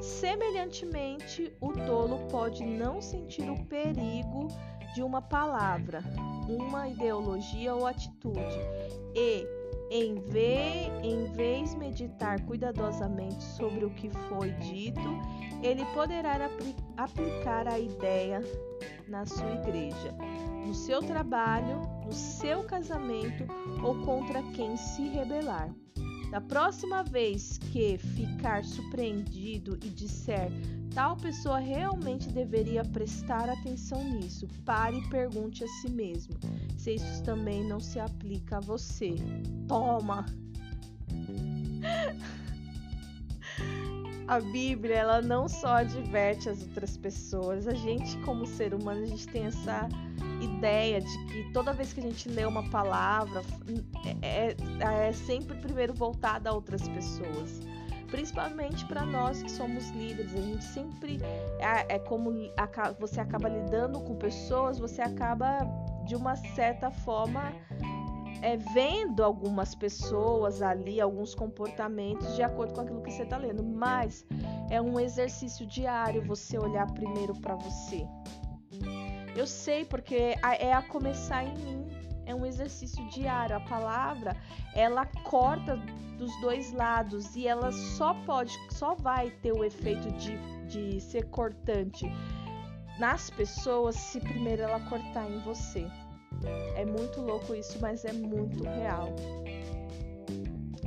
Semelhantemente, 0.00 1.52
o 1.60 1.72
tolo 1.72 2.26
pode 2.30 2.64
não 2.64 3.00
sentir 3.00 3.48
o 3.48 3.64
perigo 3.66 4.48
de 4.94 5.02
uma 5.02 5.20
palavra, 5.20 6.02
uma 6.48 6.88
ideologia 6.88 7.74
ou 7.74 7.86
atitude 7.86 8.58
e, 9.14 9.46
em 9.90 10.14
vez, 10.14 10.92
em 11.02 11.24
vez 11.32 11.74
meditar 11.74 12.40
cuidadosamente 12.46 13.42
sobre 13.42 13.84
o 13.84 13.90
que 13.90 14.08
foi 14.28 14.52
dito, 14.52 15.00
ele 15.62 15.84
poderá 15.94 16.48
aplicar 16.96 17.68
a 17.68 17.78
ideia 17.78 18.40
na 19.08 19.26
sua 19.26 19.50
igreja 19.50 20.14
no 20.64 20.74
seu 20.74 21.02
trabalho, 21.02 21.82
no 22.04 22.12
seu 22.12 22.64
casamento 22.64 23.44
ou 23.82 23.94
contra 24.04 24.42
quem 24.54 24.76
se 24.76 25.08
rebelar. 25.08 25.70
Da 26.34 26.40
próxima 26.40 27.04
vez 27.04 27.58
que 27.58 27.96
ficar 27.96 28.64
surpreendido 28.64 29.78
e 29.84 29.88
disser 29.88 30.50
tal 30.92 31.16
pessoa 31.16 31.60
realmente 31.60 32.28
deveria 32.28 32.84
prestar 32.84 33.48
atenção 33.48 34.02
nisso, 34.02 34.48
pare 34.64 34.98
e 34.98 35.08
pergunte 35.08 35.62
a 35.62 35.68
si 35.68 35.88
mesmo 35.88 36.34
se 36.76 36.96
isso 36.96 37.22
também 37.22 37.62
não 37.62 37.78
se 37.78 38.00
aplica 38.00 38.56
a 38.56 38.60
você. 38.60 39.14
Toma! 39.68 40.26
a 44.26 44.40
Bíblia 44.40 44.96
ela 44.96 45.22
não 45.22 45.48
só 45.48 45.76
adverte 45.76 46.48
as 46.48 46.62
outras 46.62 46.96
pessoas, 46.96 47.68
a 47.68 47.74
gente 47.74 48.18
como 48.22 48.44
ser 48.44 48.74
humano 48.74 49.04
a 49.04 49.06
gente 49.06 49.28
tem 49.28 49.44
essa 49.44 49.88
ideia 50.40 51.00
de 51.00 51.26
que 51.26 51.52
toda 51.52 51.72
vez 51.72 51.92
que 51.92 52.00
a 52.00 52.02
gente 52.02 52.28
lê 52.28 52.44
uma 52.44 52.68
palavra 52.70 53.42
é, 54.22 54.54
é, 54.80 55.08
é 55.08 55.12
sempre 55.12 55.56
primeiro 55.58 55.94
voltada 55.94 56.50
a 56.50 56.52
outras 56.52 56.88
pessoas. 56.88 57.60
Principalmente 58.10 58.84
para 58.86 59.04
nós 59.04 59.42
que 59.42 59.50
somos 59.50 59.90
líderes, 59.90 60.34
a 60.34 60.40
gente 60.40 60.64
sempre 60.64 61.18
é, 61.58 61.96
é 61.96 61.98
como 61.98 62.32
você 63.00 63.20
acaba 63.20 63.48
lidando 63.48 64.00
com 64.00 64.14
pessoas, 64.14 64.78
você 64.78 65.02
acaba 65.02 65.66
de 66.06 66.14
uma 66.14 66.36
certa 66.36 66.90
forma 66.90 67.52
é, 68.40 68.56
vendo 68.56 69.24
algumas 69.24 69.74
pessoas 69.74 70.60
ali, 70.60 71.00
alguns 71.00 71.34
comportamentos 71.34 72.36
de 72.36 72.42
acordo 72.42 72.74
com 72.74 72.82
aquilo 72.82 73.02
que 73.02 73.10
você 73.10 73.22
está 73.22 73.38
lendo, 73.38 73.64
mas 73.64 74.24
é 74.70 74.80
um 74.80 75.00
exercício 75.00 75.66
diário 75.66 76.22
você 76.26 76.58
olhar 76.58 76.86
primeiro 76.92 77.34
para 77.40 77.54
você. 77.56 78.06
Eu 79.36 79.46
sei 79.46 79.84
porque 79.84 80.36
é 80.42 80.72
a 80.72 80.82
começar 80.82 81.44
em 81.44 81.54
mim. 81.56 81.86
É 82.26 82.34
um 82.34 82.46
exercício 82.46 83.06
diário. 83.08 83.56
A 83.56 83.60
palavra, 83.60 84.36
ela 84.74 85.06
corta 85.24 85.76
dos 86.18 86.30
dois 86.40 86.72
lados 86.72 87.34
e 87.36 87.46
ela 87.46 87.72
só 87.72 88.14
pode, 88.24 88.52
só 88.70 88.94
vai 88.94 89.30
ter 89.30 89.52
o 89.52 89.64
efeito 89.64 90.10
de, 90.12 90.38
de 90.68 91.00
ser 91.00 91.26
cortante 91.26 92.06
nas 92.98 93.28
pessoas 93.30 93.96
se 93.96 94.20
primeiro 94.20 94.62
ela 94.62 94.80
cortar 94.88 95.28
em 95.28 95.40
você. 95.40 95.86
É 96.76 96.84
muito 96.84 97.20
louco 97.20 97.54
isso, 97.54 97.78
mas 97.80 98.04
é 98.04 98.12
muito 98.12 98.62
real. 98.64 99.08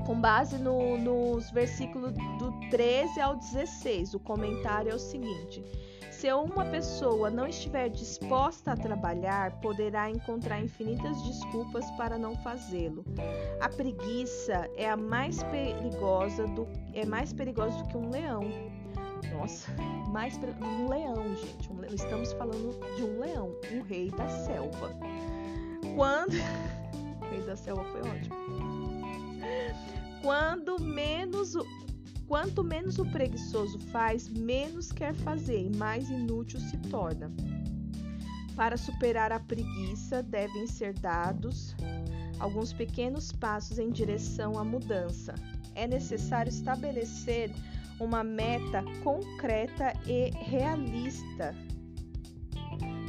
Com 0.06 0.20
base 0.20 0.58
no, 0.58 0.98
nos 0.98 1.50
versículos 1.52 2.14
do 2.40 2.52
13 2.70 3.20
ao 3.20 3.36
16, 3.36 4.14
o 4.14 4.20
comentário 4.20 4.92
é 4.92 4.96
o 4.96 5.00
seguinte: 5.00 5.64
se 6.18 6.34
uma 6.34 6.66
pessoa 6.66 7.30
não 7.30 7.46
estiver 7.46 7.90
disposta 7.90 8.72
a 8.72 8.76
trabalhar, 8.76 9.52
poderá 9.62 10.10
encontrar 10.10 10.60
infinitas 10.60 11.22
desculpas 11.22 11.86
para 11.92 12.18
não 12.18 12.36
fazê-lo. 12.38 13.06
A 13.62 13.70
preguiça 13.70 14.68
é 14.76 14.90
a 14.90 14.98
mais 14.98 15.44
perigosa 15.44 16.48
do 16.48 16.68
é 16.96 17.06
mais 17.06 17.32
perigosa 17.32 17.78
do 17.78 17.88
que 17.90 17.98
um 17.98 18.10
leão. 18.10 18.42
Nossa, 19.32 19.72
mais 20.10 20.36
um 20.38 20.90
leão, 20.90 21.36
gente. 21.36 21.72
Um 21.72 21.82
leão. 21.82 21.94
Estamos 21.94 22.34
falando 22.34 22.96
de 22.96 23.04
um 23.04 23.20
leão, 23.20 23.56
o 23.72 23.84
rei 23.84 24.10
da 24.10 24.28
selva. 24.28 24.90
Quando 25.96 26.34
o 27.22 27.30
rei 27.30 27.42
da 27.46 27.56
selva 27.56 27.84
foi 27.92 28.02
ótimo. 28.02 28.36
Quando 30.24 30.82
menos 30.82 31.54
Quanto 32.28 32.62
menos 32.62 33.00
o 33.00 33.06
preguiçoso 33.06 33.80
faz, 33.80 34.28
menos 34.28 34.92
quer 34.92 35.14
fazer 35.16 35.66
e 35.66 35.76
mais 35.78 36.10
inútil 36.10 36.60
se 36.60 36.78
torna. 36.90 37.32
Para 38.56 38.76
superar 38.76 39.32
a 39.32 39.40
preguiça, 39.40 40.22
devem 40.24 40.68
ser 40.68 40.94
dados 40.94 41.74
alguns 42.40 42.74
pequenos 42.74 43.32
passos 43.32 43.80
em 43.80 43.90
direção 43.90 44.58
à 44.58 44.64
mudança. 44.64 45.36
É 45.74 45.88
necessário 45.88 46.50
estabelecer 46.50 47.52
uma 48.00 48.24
meta 48.24 48.84
concreta 49.04 49.94
e 50.06 50.30
realista. 50.32 51.56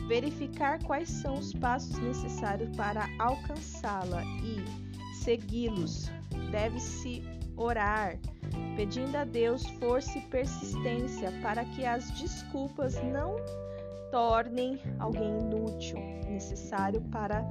Verificar 0.07 0.83
quais 0.85 1.11
são 1.11 1.35
os 1.35 1.52
passos 1.52 1.98
necessários 1.98 2.74
para 2.76 3.09
alcançá-la 3.18 4.22
e 4.42 4.64
segui-los. 5.14 6.09
Deve-se 6.50 7.22
orar 7.57 8.18
pedindo 8.76 9.16
a 9.16 9.24
Deus 9.24 9.66
força 9.80 10.18
e 10.18 10.22
persistência 10.22 11.32
para 11.42 11.64
que 11.64 11.84
as 11.84 12.11
desculpas 12.12 12.94
não 13.02 13.37
tornem 14.11 14.80
alguém 14.98 15.38
inútil, 15.38 15.98
necessário 16.28 17.00
para 17.11 17.44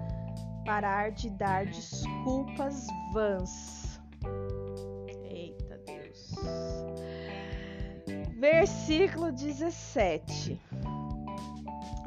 parar 0.66 1.12
de 1.12 1.30
dar 1.30 1.66
desculpas 1.66 2.88
vãs. 3.14 4.00
Eita 5.24 5.80
Deus. 5.86 6.36
Versículo 8.38 9.32
17. 9.32 10.60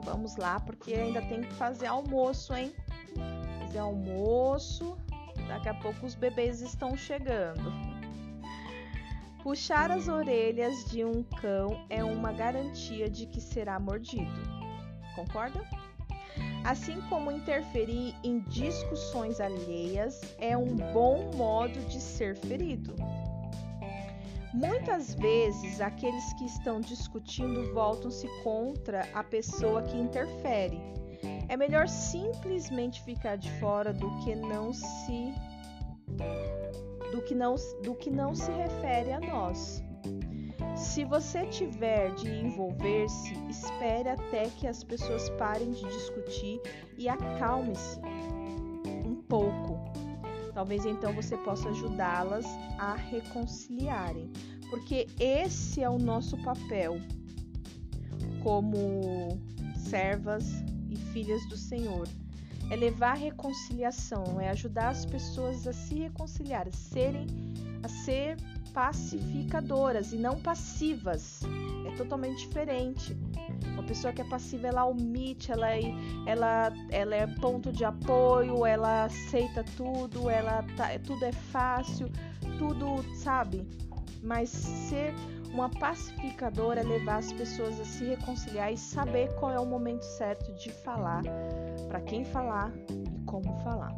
Vamos 0.04 0.36
lá, 0.36 0.58
porque 0.60 0.94
ainda 0.94 1.22
tem 1.22 1.42
que 1.42 1.52
fazer 1.54 1.86
almoço, 1.86 2.54
hein? 2.54 2.72
Fazer 3.60 3.78
almoço. 3.78 4.96
Daqui 5.48 5.68
a 5.68 5.74
pouco 5.74 6.06
os 6.06 6.14
bebês 6.14 6.60
estão 6.60 6.96
chegando. 6.96 7.72
Puxar 9.42 9.90
as 9.90 10.06
orelhas 10.06 10.84
de 10.90 11.02
um 11.02 11.22
cão 11.22 11.86
é 11.88 12.04
uma 12.04 12.30
garantia 12.30 13.08
de 13.08 13.24
que 13.24 13.40
será 13.40 13.80
mordido. 13.80 14.42
Concorda? 15.14 15.64
Assim 16.62 17.00
como 17.08 17.32
interferir 17.32 18.14
em 18.22 18.40
discussões 18.40 19.40
alheias 19.40 20.20
é 20.38 20.56
um 20.58 20.76
bom 20.92 21.30
modo 21.34 21.80
de 21.88 21.98
ser 21.98 22.36
ferido. 22.36 22.94
Muitas 24.52 25.14
vezes, 25.14 25.80
aqueles 25.80 26.34
que 26.34 26.44
estão 26.44 26.78
discutindo 26.78 27.72
voltam-se 27.72 28.28
contra 28.42 29.08
a 29.14 29.24
pessoa 29.24 29.82
que 29.82 29.96
interfere. 29.96 30.78
É 31.48 31.56
melhor 31.56 31.88
simplesmente 31.88 33.02
ficar 33.02 33.36
de 33.36 33.50
fora 33.52 33.92
do 33.92 34.10
que 34.18 34.34
não 34.34 34.72
se 34.72 35.32
do 37.10 37.22
que 37.22 37.34
não, 37.34 37.54
do 37.82 37.94
que 37.94 38.10
não 38.10 38.34
se 38.34 38.50
refere 38.50 39.12
a 39.12 39.20
nós. 39.20 39.82
Se 40.76 41.04
você 41.04 41.46
tiver 41.46 42.14
de 42.14 42.28
envolver-se, 42.28 43.34
espere 43.48 44.08
até 44.08 44.48
que 44.48 44.66
as 44.66 44.82
pessoas 44.82 45.28
parem 45.30 45.70
de 45.70 45.82
discutir 45.84 46.60
e 46.96 47.08
acalme-se 47.08 48.00
um 49.06 49.16
pouco. 49.16 49.78
Talvez 50.54 50.84
então 50.84 51.12
você 51.12 51.36
possa 51.38 51.68
ajudá-las 51.68 52.46
a 52.78 52.94
reconciliarem, 52.94 54.30
porque 54.70 55.06
esse 55.18 55.82
é 55.82 55.88
o 55.88 55.98
nosso 55.98 56.36
papel 56.42 56.98
como 58.42 59.38
servas 59.76 60.46
e 60.88 60.96
filhas 61.12 61.46
do 61.48 61.56
Senhor. 61.56 62.08
É 62.70 62.76
levar 62.76 63.10
a 63.10 63.14
reconciliação, 63.14 64.40
é 64.40 64.48
ajudar 64.50 64.90
as 64.90 65.04
pessoas 65.04 65.66
a 65.66 65.72
se 65.72 65.94
reconciliar, 65.94 66.68
a 66.68 66.72
serem 66.72 67.26
a 67.82 67.88
ser 67.88 68.36
pacificadoras 68.72 70.12
e 70.12 70.16
não 70.16 70.40
passivas. 70.40 71.40
É 71.86 71.96
totalmente 71.96 72.46
diferente. 72.46 73.16
Uma 73.72 73.82
pessoa 73.82 74.12
que 74.12 74.20
é 74.20 74.24
passiva, 74.24 74.68
ela 74.68 74.84
omite, 74.84 75.50
ela 75.50 75.70
é, 75.70 75.80
ela, 76.26 76.72
ela 76.90 77.14
é 77.14 77.26
ponto 77.26 77.72
de 77.72 77.84
apoio, 77.84 78.64
ela 78.64 79.04
aceita 79.04 79.64
tudo, 79.76 80.28
ela 80.28 80.62
tá, 80.76 80.88
tudo 81.04 81.24
é 81.24 81.32
fácil, 81.32 82.08
tudo, 82.58 83.02
sabe? 83.16 83.66
Mas 84.22 84.50
ser 84.50 85.14
uma 85.52 85.68
pacificadora 85.68 86.80
é 86.80 86.84
levar 86.84 87.16
as 87.16 87.32
pessoas 87.32 87.80
a 87.80 87.84
se 87.84 88.04
reconciliar 88.04 88.72
e 88.72 88.76
saber 88.76 89.34
qual 89.36 89.52
é 89.52 89.58
o 89.58 89.66
momento 89.66 90.02
certo 90.02 90.52
de 90.54 90.70
falar, 90.70 91.22
para 91.90 92.00
quem 92.02 92.24
falar 92.24 92.72
e 92.88 93.18
como 93.24 93.52
falar. 93.64 93.96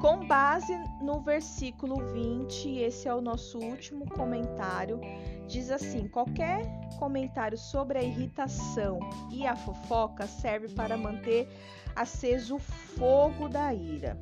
Com 0.00 0.26
base 0.26 0.76
no 1.00 1.20
versículo 1.20 2.04
20, 2.12 2.78
esse 2.78 3.06
é 3.06 3.14
o 3.14 3.20
nosso 3.20 3.56
último 3.60 4.04
comentário. 4.10 5.00
Diz 5.46 5.70
assim: 5.70 6.08
qualquer 6.08 6.66
comentário 6.98 7.56
sobre 7.56 8.00
a 8.00 8.02
irritação 8.02 8.98
e 9.30 9.46
a 9.46 9.54
fofoca 9.54 10.26
serve 10.26 10.70
para 10.70 10.96
manter 10.96 11.48
aceso 11.94 12.56
o 12.56 12.58
fogo 12.58 13.48
da 13.48 13.72
ira. 13.72 14.20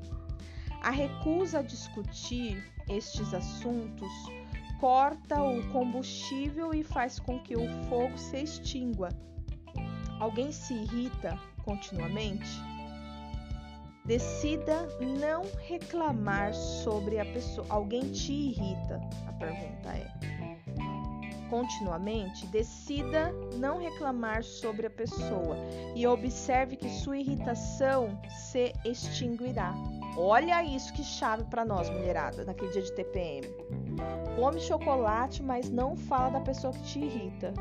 A 0.82 0.90
recusa 0.90 1.60
a 1.60 1.62
discutir 1.62 2.62
estes 2.90 3.32
assuntos 3.32 4.12
corta 4.78 5.42
o 5.42 5.66
combustível 5.70 6.74
e 6.74 6.82
faz 6.82 7.18
com 7.18 7.38
que 7.38 7.56
o 7.56 7.66
fogo 7.88 8.18
se 8.18 8.42
extingua. 8.42 9.08
Alguém 10.18 10.52
se 10.52 10.74
irrita 10.74 11.38
continuamente? 11.70 12.61
Decida 14.04 14.88
não 15.00 15.42
reclamar 15.68 16.52
sobre 16.52 17.20
a 17.20 17.24
pessoa. 17.24 17.64
Alguém 17.70 18.11
te 18.11 18.33
irrita? 18.33 19.00
A 19.28 19.33
pergunta 19.35 19.90
é. 19.90 20.11
Continuamente, 21.48 22.46
decida 22.48 23.33
não 23.56 23.78
reclamar 23.78 24.42
sobre 24.42 24.87
a 24.87 24.90
pessoa 24.90 25.56
e 25.94 26.06
observe 26.06 26.76
que 26.76 26.88
sua 26.88 27.18
irritação 27.18 28.20
se 28.28 28.72
extinguirá. 28.85 29.74
Olha 30.16 30.64
isso 30.64 30.92
que 30.92 31.04
chave 31.04 31.44
para 31.44 31.64
nós, 31.64 31.88
mulherada, 31.90 32.44
naquele 32.44 32.72
dia 32.72 32.83
de 32.83 32.92
TPM. 32.92 33.46
Come 34.37 34.61
chocolate, 34.61 35.42
mas 35.42 35.68
não 35.70 35.96
fala 35.96 36.30
da 36.30 36.40
pessoa 36.40 36.72
que 36.72 36.83
te 36.83 36.98
irrita. 37.00 37.52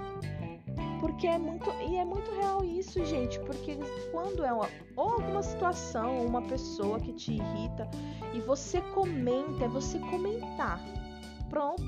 Porque 1.00 1.28
é 1.28 1.38
muito. 1.38 1.70
E 1.88 1.96
é 1.96 2.06
muito 2.06 2.30
real 2.32 2.64
isso, 2.64 3.04
gente. 3.06 3.40
Porque 3.42 3.78
quando 4.12 4.44
é 4.44 4.52
uma, 4.52 4.68
ou 4.96 5.10
alguma 5.14 5.42
situação, 5.42 6.26
uma 6.26 6.42
pessoa 6.42 7.00
que 7.00 7.14
te 7.14 7.34
irrita 7.34 7.90
e 8.34 8.40
você 8.42 8.82
comenta, 8.82 9.66
é 9.66 9.68
você 9.68 9.98
comentar. 10.00 10.80
Pronto. 11.50 11.84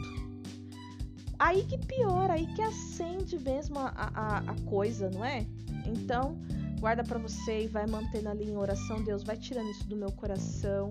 Aí 1.38 1.64
que 1.64 1.78
piora, 1.78 2.34
aí 2.34 2.46
que 2.54 2.62
acende 2.62 3.38
mesmo 3.40 3.80
a, 3.80 3.92
a, 3.96 4.38
a 4.38 4.70
coisa, 4.70 5.10
não 5.10 5.26
é? 5.26 5.46
Então, 5.88 6.38
guarda 6.80 7.04
para 7.04 7.18
você 7.18 7.64
e 7.64 7.68
vai 7.68 7.88
mantendo 7.88 8.30
ali 8.30 8.50
em 8.50 8.56
oração. 8.56 9.04
Deus 9.04 9.24
vai 9.24 9.38
tirando 9.38 9.70
isso 9.72 9.88
do 9.88 9.96
meu 9.96 10.12
coração, 10.12 10.88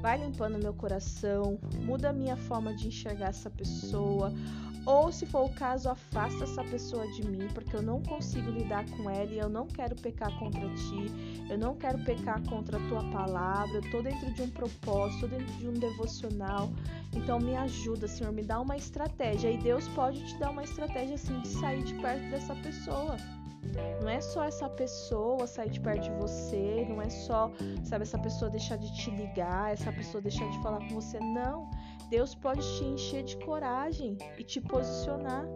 vai 0.00 0.18
limpando 0.18 0.58
meu 0.58 0.74
coração, 0.74 1.58
muda 1.84 2.10
a 2.10 2.12
minha 2.12 2.36
forma 2.36 2.74
de 2.74 2.88
enxergar 2.88 3.28
essa 3.28 3.48
pessoa. 3.48 4.32
Ou, 4.84 5.12
se 5.12 5.26
for 5.26 5.44
o 5.44 5.54
caso, 5.54 5.88
afasta 5.88 6.44
essa 6.44 6.64
pessoa 6.64 7.06
de 7.12 7.24
mim, 7.24 7.46
porque 7.54 7.76
eu 7.76 7.82
não 7.82 8.02
consigo 8.02 8.50
lidar 8.50 8.84
com 8.90 9.08
ela 9.08 9.30
e 9.30 9.38
eu 9.38 9.48
não 9.48 9.66
quero 9.66 9.94
pecar 9.94 10.36
contra 10.38 10.60
ti, 10.74 11.46
eu 11.48 11.56
não 11.56 11.74
quero 11.76 11.98
pecar 12.04 12.42
contra 12.48 12.78
a 12.78 12.88
tua 12.88 13.04
palavra. 13.10 13.76
Eu 13.76 13.90
tô 13.90 14.02
dentro 14.02 14.32
de 14.34 14.42
um 14.42 14.50
propósito, 14.50 15.28
dentro 15.28 15.52
de 15.54 15.68
um 15.68 15.72
devocional. 15.72 16.70
Então, 17.14 17.38
me 17.38 17.54
ajuda, 17.56 18.08
Senhor, 18.08 18.32
me 18.32 18.42
dá 18.42 18.60
uma 18.60 18.76
estratégia. 18.76 19.50
E 19.50 19.58
Deus 19.58 19.86
pode 19.88 20.24
te 20.24 20.36
dar 20.38 20.50
uma 20.50 20.64
estratégia 20.64 21.14
assim 21.14 21.40
de 21.40 21.48
sair 21.48 21.84
de 21.84 21.94
perto 21.94 22.28
dessa 22.30 22.54
pessoa. 22.56 23.16
Não 24.00 24.08
é 24.08 24.20
só 24.20 24.42
essa 24.44 24.68
pessoa 24.68 25.46
sair 25.46 25.70
de 25.70 25.80
perto 25.80 26.02
de 26.02 26.10
você, 26.16 26.84
não 26.88 27.00
é 27.00 27.08
só, 27.08 27.50
sabe, 27.84 28.02
essa 28.02 28.18
pessoa 28.18 28.50
deixar 28.50 28.76
de 28.76 28.92
te 28.92 29.10
ligar, 29.10 29.72
essa 29.72 29.92
pessoa 29.92 30.20
deixar 30.20 30.48
de 30.50 30.60
falar 30.62 30.80
com 30.80 31.00
você. 31.00 31.20
Não. 31.20 31.70
Deus 32.12 32.34
pode 32.34 32.60
te 32.76 32.84
encher 32.84 33.22
de 33.22 33.38
coragem 33.38 34.18
e 34.36 34.44
te 34.44 34.60
posicionar. 34.60 35.46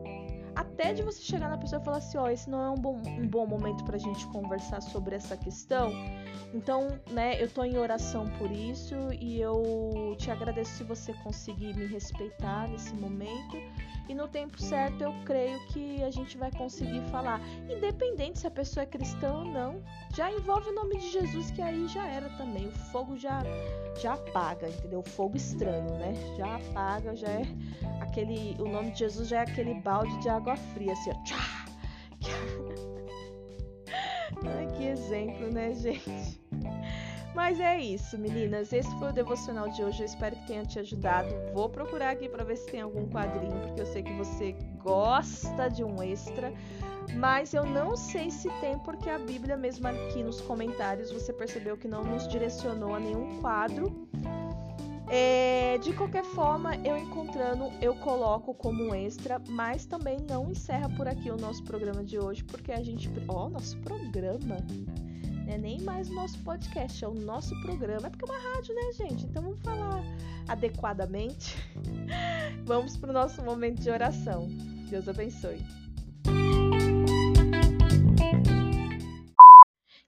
Até 0.54 0.94
de 0.94 1.02
você 1.02 1.20
chegar 1.20 1.50
na 1.50 1.58
pessoa 1.58 1.82
e 1.82 1.84
falar 1.84 1.98
assim: 1.98 2.16
ó, 2.16 2.22
oh, 2.22 2.28
esse 2.28 2.48
não 2.48 2.62
é 2.64 2.70
um 2.70 2.76
bom, 2.76 2.96
um 3.06 3.28
bom 3.28 3.46
momento 3.46 3.84
pra 3.84 3.98
gente 3.98 4.26
conversar 4.28 4.80
sobre 4.80 5.14
essa 5.14 5.36
questão. 5.36 5.92
Então, 6.54 6.98
né, 7.10 7.42
eu 7.42 7.48
tô 7.48 7.64
em 7.64 7.76
oração 7.76 8.26
por 8.38 8.50
isso 8.50 8.94
e 9.20 9.40
eu 9.40 10.14
te 10.18 10.30
agradeço 10.30 10.72
se 10.72 10.84
você 10.84 11.12
conseguir 11.14 11.74
me 11.74 11.86
respeitar 11.86 12.68
nesse 12.68 12.94
momento 12.94 13.56
e 14.08 14.14
no 14.14 14.28
tempo 14.28 14.60
certo 14.60 15.02
eu 15.02 15.12
creio 15.24 15.58
que 15.66 16.02
a 16.02 16.10
gente 16.10 16.38
vai 16.38 16.50
conseguir 16.52 17.00
falar, 17.10 17.40
independente 17.68 18.38
se 18.38 18.46
a 18.46 18.50
pessoa 18.50 18.84
é 18.84 18.86
cristã 18.86 19.32
ou 19.32 19.44
não. 19.44 19.82
Já 20.14 20.30
envolve 20.30 20.70
o 20.70 20.74
nome 20.74 20.98
de 20.98 21.10
Jesus 21.10 21.50
que 21.50 21.60
aí 21.60 21.88
já 21.88 22.06
era 22.06 22.28
também. 22.36 22.68
O 22.68 22.72
fogo 22.92 23.16
já 23.16 23.42
já 24.00 24.14
apaga, 24.14 24.68
entendeu? 24.68 25.00
O 25.00 25.08
fogo 25.08 25.36
estranho, 25.36 25.90
né? 25.98 26.14
Já 26.36 26.56
apaga, 26.56 27.16
já 27.16 27.28
é 27.28 27.42
aquele, 28.00 28.56
o 28.60 28.68
nome 28.68 28.92
de 28.92 29.00
Jesus 29.00 29.28
já 29.28 29.38
é 29.38 29.42
aquele 29.42 29.74
balde 29.74 30.16
de 30.20 30.28
água 30.28 30.56
fria 30.56 30.92
assim, 30.92 31.10
ó. 31.10 31.22
Tchá! 31.24 31.66
Que 34.76 34.86
exemplo, 34.86 35.50
né, 35.50 35.72
gente? 35.74 36.40
Mas 37.34 37.60
é 37.60 37.78
isso, 37.78 38.16
meninas. 38.16 38.72
Esse 38.72 38.90
foi 38.98 39.10
o 39.10 39.12
devocional 39.12 39.68
de 39.68 39.84
hoje. 39.84 40.00
Eu 40.00 40.06
espero 40.06 40.34
que 40.36 40.46
tenha 40.46 40.64
te 40.64 40.78
ajudado. 40.78 41.28
Vou 41.52 41.68
procurar 41.68 42.10
aqui 42.10 42.30
para 42.30 42.42
ver 42.42 42.56
se 42.56 42.66
tem 42.66 42.80
algum 42.80 43.06
quadrinho, 43.10 43.60
porque 43.60 43.82
eu 43.82 43.86
sei 43.86 44.02
que 44.02 44.12
você 44.14 44.56
gosta 44.82 45.68
de 45.68 45.84
um 45.84 46.02
extra. 46.02 46.50
Mas 47.14 47.52
eu 47.52 47.66
não 47.66 47.94
sei 47.94 48.30
se 48.30 48.48
tem, 48.60 48.78
porque 48.78 49.10
a 49.10 49.18
Bíblia, 49.18 49.54
mesmo 49.54 49.86
aqui 49.86 50.22
nos 50.22 50.40
comentários, 50.40 51.12
você 51.12 51.30
percebeu 51.30 51.76
que 51.76 51.86
não 51.86 52.02
nos 52.02 52.26
direcionou 52.26 52.94
a 52.94 53.00
nenhum 53.00 53.38
quadro. 53.40 54.08
É, 55.08 55.78
de 55.78 55.92
qualquer 55.92 56.24
forma, 56.24 56.74
eu 56.84 56.96
encontrando, 56.96 57.70
eu 57.80 57.94
coloco 57.96 58.52
como 58.54 58.84
um 58.84 58.94
extra, 58.94 59.40
mas 59.48 59.86
também 59.86 60.18
não 60.28 60.50
encerra 60.50 60.88
por 60.90 61.06
aqui 61.06 61.30
o 61.30 61.36
nosso 61.36 61.62
programa 61.62 62.02
de 62.02 62.18
hoje, 62.18 62.42
porque 62.44 62.72
a 62.72 62.82
gente. 62.82 63.10
Ó, 63.28 63.46
oh, 63.46 63.48
nosso 63.48 63.76
programa! 63.78 64.56
Não 65.46 65.54
é 65.54 65.58
nem 65.58 65.80
mais 65.82 66.10
o 66.10 66.14
nosso 66.14 66.38
podcast, 66.40 67.04
é 67.04 67.08
o 67.08 67.14
nosso 67.14 67.58
programa. 67.60 68.08
É 68.08 68.10
porque 68.10 68.24
é 68.24 68.34
uma 68.34 68.54
rádio, 68.54 68.74
né, 68.74 68.92
gente? 68.92 69.26
Então 69.26 69.42
vamos 69.44 69.60
falar 69.60 70.02
adequadamente. 70.48 71.54
vamos 72.66 72.96
para 72.96 73.10
o 73.10 73.12
nosso 73.12 73.42
momento 73.44 73.80
de 73.80 73.88
oração. 73.88 74.48
Deus 74.90 75.08
abençoe. 75.08 75.85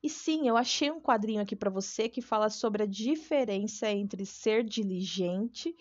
E 0.08 0.10
sim, 0.10 0.48
eu 0.48 0.56
achei 0.56 0.90
um 0.90 1.02
quadrinho 1.02 1.42
aqui 1.42 1.54
para 1.54 1.68
você 1.68 2.08
que 2.08 2.22
fala 2.22 2.48
sobre 2.48 2.82
a 2.82 2.86
diferença 2.86 3.90
entre 3.90 4.24
ser 4.24 4.64
diligente 4.64 5.76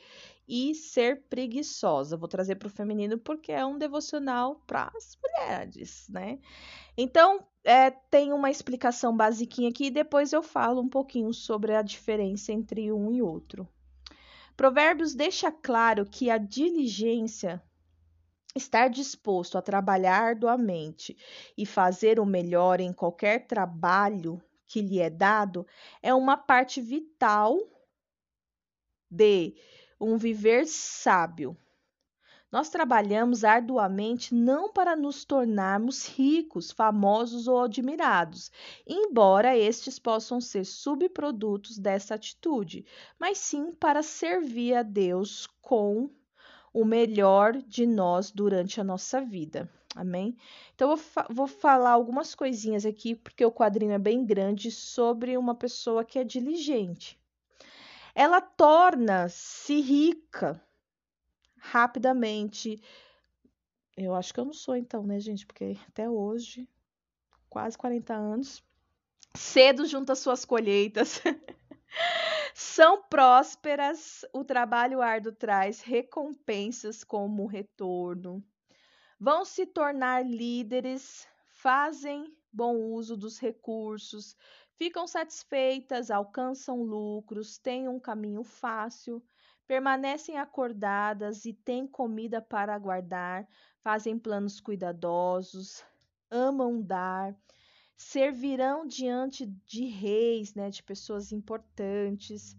e 0.45 0.75
ser 0.75 1.21
preguiçosa. 1.29 2.17
Vou 2.17 2.27
trazer 2.27 2.55
para 2.55 2.67
o 2.67 2.69
feminino 2.69 3.17
porque 3.17 3.53
é 3.53 3.65
um 3.65 3.77
devocional 3.77 4.61
para 4.67 4.91
as 4.93 5.17
mulheres, 5.23 6.09
né? 6.09 6.39
Então, 6.97 7.47
é, 7.63 7.89
tem 7.89 8.33
uma 8.33 8.51
explicação 8.51 9.15
basiquinha 9.15 9.69
aqui 9.69 9.85
e 9.85 9.91
depois 9.91 10.33
eu 10.33 10.43
falo 10.43 10.81
um 10.81 10.89
pouquinho 10.89 11.33
sobre 11.33 11.73
a 11.73 11.81
diferença 11.81 12.51
entre 12.51 12.91
um 12.91 13.09
e 13.13 13.21
outro. 13.21 13.65
Provérbios 14.57 15.15
deixa 15.15 15.49
claro 15.53 16.05
que 16.05 16.29
a 16.29 16.37
diligência, 16.37 17.63
estar 18.55 18.89
disposto 18.89 19.57
a 19.57 19.61
trabalhar 19.61 20.21
arduamente 20.21 21.15
e 21.57 21.65
fazer 21.65 22.19
o 22.19 22.25
melhor 22.25 22.79
em 22.79 22.91
qualquer 22.91 23.47
trabalho 23.47 24.41
que 24.65 24.81
lhe 24.81 24.99
é 24.99 25.09
dado, 25.09 25.65
é 26.01 26.13
uma 26.13 26.35
parte 26.35 26.81
vital 26.81 27.57
de 29.09 29.55
um 29.99 30.17
viver 30.17 30.65
sábio. 30.67 31.57
Nós 32.49 32.69
trabalhamos 32.69 33.43
arduamente 33.43 34.33
não 34.33 34.71
para 34.71 34.95
nos 34.95 35.25
tornarmos 35.25 36.07
ricos, 36.07 36.71
famosos 36.71 37.45
ou 37.47 37.59
admirados, 37.61 38.51
embora 38.85 39.57
estes 39.57 39.99
possam 39.99 40.39
ser 40.39 40.65
subprodutos 40.65 41.77
dessa 41.77 42.15
atitude, 42.15 42.85
mas 43.19 43.37
sim 43.37 43.73
para 43.73 44.01
servir 44.01 44.75
a 44.75 44.83
Deus 44.83 45.45
com 45.61 46.09
o 46.77 46.85
melhor 46.85 47.53
de 47.53 47.87
nós 47.87 48.29
durante 48.29 48.79
a 48.79 48.83
nossa 48.83 49.19
vida. 49.19 49.67
Amém? 49.95 50.37
Então, 50.75 50.91
eu 50.91 50.95
vou, 50.95 51.05
fa 51.05 51.27
vou 51.27 51.47
falar 51.47 51.89
algumas 51.89 52.35
coisinhas 52.35 52.85
aqui, 52.85 53.15
porque 53.15 53.43
o 53.43 53.51
quadrinho 53.51 53.93
é 53.93 53.97
bem 53.97 54.23
grande, 54.23 54.69
sobre 54.69 55.35
uma 55.35 55.55
pessoa 55.55 56.05
que 56.05 56.19
é 56.19 56.23
diligente. 56.23 57.19
Ela 58.13 58.39
torna-se 58.39 59.81
rica 59.81 60.61
rapidamente. 61.57 62.79
Eu 63.97 64.13
acho 64.13 64.31
que 64.31 64.39
eu 64.39 64.45
não 64.45 64.53
sou 64.53 64.75
então, 64.75 65.01
né, 65.01 65.19
gente? 65.19 65.47
Porque 65.47 65.75
até 65.87 66.07
hoje, 66.07 66.69
quase 67.49 67.75
40 67.75 68.13
anos, 68.13 68.63
cedo 69.33 69.83
junto 69.87 70.11
às 70.11 70.19
suas 70.19 70.45
colheitas. 70.45 71.23
São 72.53 73.03
prósperas, 73.03 74.25
o 74.33 74.43
trabalho 74.43 75.01
árduo 75.01 75.31
traz 75.31 75.81
recompensas 75.81 77.03
como 77.03 77.45
retorno. 77.45 78.43
Vão 79.19 79.45
se 79.45 79.65
tornar 79.65 80.25
líderes, 80.25 81.27
fazem 81.45 82.35
bom 82.51 82.75
uso 82.75 83.15
dos 83.15 83.39
recursos, 83.39 84.35
ficam 84.75 85.07
satisfeitas, 85.07 86.09
alcançam 86.11 86.81
lucros, 86.83 87.57
têm 87.57 87.87
um 87.87 87.99
caminho 87.99 88.43
fácil, 88.43 89.23
permanecem 89.67 90.37
acordadas 90.37 91.45
e 91.45 91.53
têm 91.53 91.85
comida 91.85 92.41
para 92.41 92.73
aguardar, 92.73 93.47
fazem 93.81 94.17
planos 94.17 94.59
cuidadosos, 94.59 95.83
amam 96.29 96.81
dar, 96.81 97.35
servirão 97.97 98.85
diante 98.85 99.47
de 99.65 99.85
reis, 99.85 100.53
né, 100.53 100.69
de 100.69 100.83
pessoas 100.83 101.31
importantes, 101.31 102.55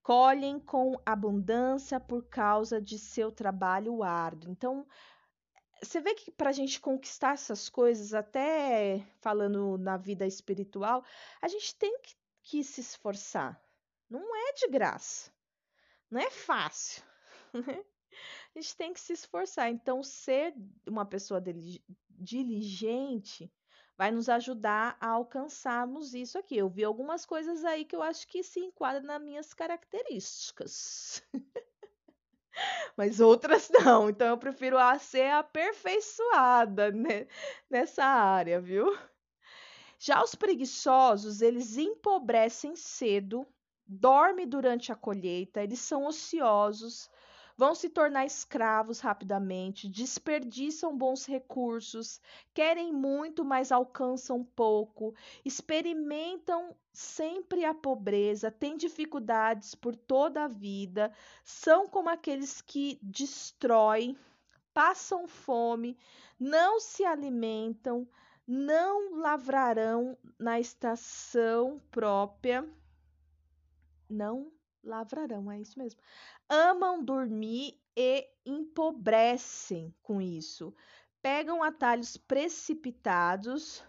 colhem 0.00 0.60
com 0.60 0.96
abundância 1.04 1.98
por 1.98 2.24
causa 2.28 2.80
de 2.80 2.96
seu 2.96 3.32
trabalho 3.32 4.02
árduo. 4.04 4.50
Então, 4.50 4.86
você 5.82 6.00
vê 6.00 6.14
que 6.14 6.30
para 6.30 6.50
a 6.50 6.52
gente 6.52 6.80
conquistar 6.80 7.32
essas 7.32 7.68
coisas, 7.68 8.14
até 8.14 9.04
falando 9.20 9.76
na 9.76 9.96
vida 9.96 10.24
espiritual, 10.26 11.04
a 11.42 11.48
gente 11.48 11.74
tem 11.74 11.98
que, 12.00 12.14
que 12.42 12.64
se 12.64 12.80
esforçar. 12.80 13.60
Não 14.08 14.36
é 14.36 14.52
de 14.52 14.68
graça. 14.68 15.32
Não 16.10 16.20
é 16.20 16.30
fácil. 16.30 17.02
Né? 17.52 17.84
A 18.54 18.60
gente 18.60 18.76
tem 18.76 18.92
que 18.92 19.00
se 19.00 19.12
esforçar. 19.12 19.70
Então, 19.70 20.04
ser 20.04 20.54
uma 20.86 21.04
pessoa 21.04 21.42
diligente 22.08 23.52
vai 24.00 24.10
nos 24.10 24.30
ajudar 24.30 24.96
a 24.98 25.08
alcançarmos 25.08 26.14
isso 26.14 26.38
aqui. 26.38 26.56
Eu 26.56 26.70
vi 26.70 26.82
algumas 26.82 27.26
coisas 27.26 27.66
aí 27.66 27.84
que 27.84 27.94
eu 27.94 28.00
acho 28.00 28.26
que 28.26 28.42
se 28.42 28.58
enquadram 28.58 29.02
nas 29.06 29.20
minhas 29.20 29.52
características. 29.52 31.22
Mas 32.96 33.20
outras 33.20 33.68
não. 33.84 34.08
Então 34.08 34.28
eu 34.28 34.38
prefiro 34.38 34.78
ser 34.98 35.30
aperfeiçoada 35.30 36.90
né? 36.90 37.26
nessa 37.68 38.02
área, 38.02 38.58
viu? 38.58 38.96
Já 39.98 40.24
os 40.24 40.34
preguiçosos, 40.34 41.42
eles 41.42 41.76
empobrecem 41.76 42.74
cedo 42.76 43.46
dorme 43.86 44.46
durante 44.46 44.90
a 44.90 44.94
colheita, 44.94 45.62
eles 45.62 45.80
são 45.80 46.06
ociosos, 46.06 47.10
vão 47.60 47.74
se 47.74 47.90
tornar 47.90 48.24
escravos 48.24 49.00
rapidamente, 49.00 49.86
desperdiçam 49.86 50.96
bons 50.96 51.26
recursos, 51.26 52.18
querem 52.54 52.90
muito, 52.90 53.44
mas 53.44 53.70
alcançam 53.70 54.42
pouco, 54.42 55.14
experimentam 55.44 56.74
sempre 56.90 57.66
a 57.66 57.74
pobreza, 57.74 58.50
têm 58.50 58.78
dificuldades 58.78 59.74
por 59.74 59.94
toda 59.94 60.44
a 60.44 60.48
vida, 60.48 61.12
são 61.44 61.86
como 61.86 62.08
aqueles 62.08 62.62
que 62.62 62.98
destroem, 63.02 64.16
passam 64.72 65.28
fome, 65.28 65.98
não 66.38 66.80
se 66.80 67.04
alimentam, 67.04 68.08
não 68.46 69.16
lavrarão 69.16 70.16
na 70.38 70.58
estação 70.58 71.78
própria 71.90 72.66
não 74.08 74.50
lavrarão, 74.82 75.50
é 75.50 75.60
isso 75.60 75.78
mesmo. 75.78 76.00
Amam 76.50 77.02
dormir 77.04 77.80
e 77.96 78.28
empobrecem 78.44 79.94
com 80.02 80.20
isso. 80.20 80.74
Pegam 81.22 81.62
atalhos 81.62 82.16
precipitados. 82.16 83.84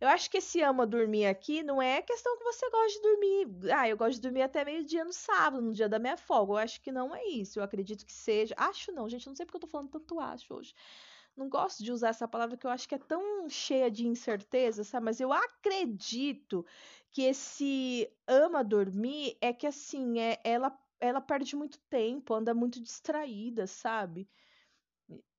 Eu 0.00 0.08
acho 0.08 0.30
que 0.30 0.38
esse 0.38 0.60
ama 0.60 0.86
dormir 0.86 1.24
aqui 1.24 1.62
não 1.62 1.80
é 1.80 2.02
questão 2.02 2.36
que 2.36 2.44
você 2.44 2.68
gosta 2.68 2.88
de 2.88 3.00
dormir. 3.00 3.72
Ah, 3.72 3.88
eu 3.88 3.96
gosto 3.96 4.16
de 4.16 4.20
dormir 4.20 4.42
até 4.42 4.64
meio-dia 4.64 5.04
no 5.04 5.12
sábado, 5.12 5.62
no 5.62 5.72
dia 5.72 5.88
da 5.88 5.98
minha 5.98 6.16
folga. 6.16 6.52
Eu 6.52 6.56
acho 6.58 6.82
que 6.82 6.92
não 6.92 7.14
é 7.14 7.24
isso. 7.24 7.58
Eu 7.58 7.62
acredito 7.62 8.04
que 8.04 8.12
seja. 8.12 8.54
Acho 8.56 8.92
não, 8.92 9.08
gente. 9.08 9.26
Não 9.26 9.34
sei 9.34 9.46
porque 9.46 9.56
eu 9.56 9.60
tô 9.60 9.68
falando 9.68 9.90
tanto 9.90 10.20
acho 10.20 10.54
hoje 10.54 10.74
não 11.38 11.48
gosto 11.48 11.84
de 11.84 11.92
usar 11.92 12.08
essa 12.08 12.26
palavra 12.26 12.56
que 12.56 12.66
eu 12.66 12.70
acho 12.70 12.88
que 12.88 12.96
é 12.96 12.98
tão 12.98 13.48
cheia 13.48 13.88
de 13.90 14.06
incerteza, 14.06 14.82
sabe? 14.82 15.04
Mas 15.04 15.20
eu 15.20 15.32
acredito 15.32 16.66
que 17.12 17.22
esse 17.22 18.12
ama 18.26 18.64
dormir 18.64 19.38
é 19.40 19.52
que 19.52 19.66
assim, 19.66 20.18
é, 20.18 20.40
ela 20.42 20.76
ela 21.00 21.20
perde 21.20 21.56
muito 21.56 21.78
tempo, 21.90 22.34
anda 22.34 22.54
muito 22.54 22.80
distraída, 22.80 23.66
sabe? 23.66 24.28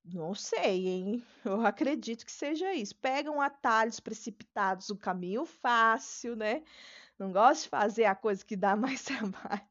Não 0.04 0.34
sei, 0.34 0.88
hein? 0.88 1.24
Eu 1.44 1.64
acredito 1.66 2.24
que 2.26 2.32
seja 2.32 2.72
isso. 2.74 2.94
Pegam 2.96 3.40
atalhos 3.40 4.00
precipitados, 4.00 4.90
o 4.90 4.96
caminho 4.96 5.44
fácil, 5.44 6.34
né? 6.36 6.62
Não 7.18 7.32
gosta 7.32 7.64
de 7.64 7.68
fazer 7.70 8.04
a 8.06 8.14
coisa 8.14 8.44
que 8.44 8.56
dá 8.56 8.76
mais 8.76 9.04
trabalho. 9.04 9.68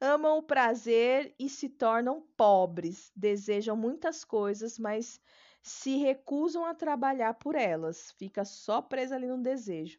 Amam 0.00 0.38
o 0.38 0.42
prazer 0.42 1.34
e 1.38 1.48
se 1.48 1.68
tornam 1.68 2.22
pobres. 2.36 3.12
Desejam 3.16 3.76
muitas 3.76 4.24
coisas, 4.24 4.78
mas 4.78 5.20
se 5.62 5.96
recusam 5.96 6.64
a 6.64 6.74
trabalhar 6.74 7.34
por 7.34 7.54
elas. 7.56 8.12
Fica 8.18 8.44
só 8.44 8.82
presa 8.82 9.16
ali 9.16 9.26
no 9.28 9.42
desejo. 9.42 9.98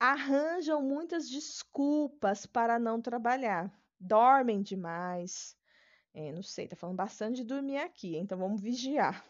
Arranjam 0.00 0.82
muitas 0.82 1.28
desculpas 1.28 2.46
para 2.46 2.78
não 2.78 3.00
trabalhar. 3.02 3.72
Dormem 4.00 4.62
demais. 4.62 5.56
É, 6.14 6.32
não 6.32 6.42
sei, 6.42 6.66
tá 6.66 6.74
falando 6.74 6.96
bastante 6.96 7.36
de 7.36 7.44
dormir 7.44 7.78
aqui, 7.78 8.16
então 8.16 8.38
vamos 8.38 8.60
vigiar 8.60 9.24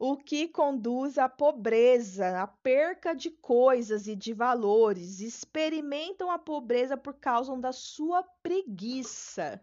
o 0.00 0.16
que 0.16 0.48
conduz 0.48 1.18
à 1.18 1.28
pobreza, 1.28 2.40
à 2.40 2.46
perca 2.46 3.14
de 3.14 3.30
coisas 3.30 4.08
e 4.08 4.16
de 4.16 4.32
valores, 4.32 5.20
experimentam 5.20 6.30
a 6.30 6.38
pobreza 6.38 6.96
por 6.96 7.12
causa 7.12 7.54
da 7.58 7.70
sua 7.70 8.22
preguiça. 8.42 9.62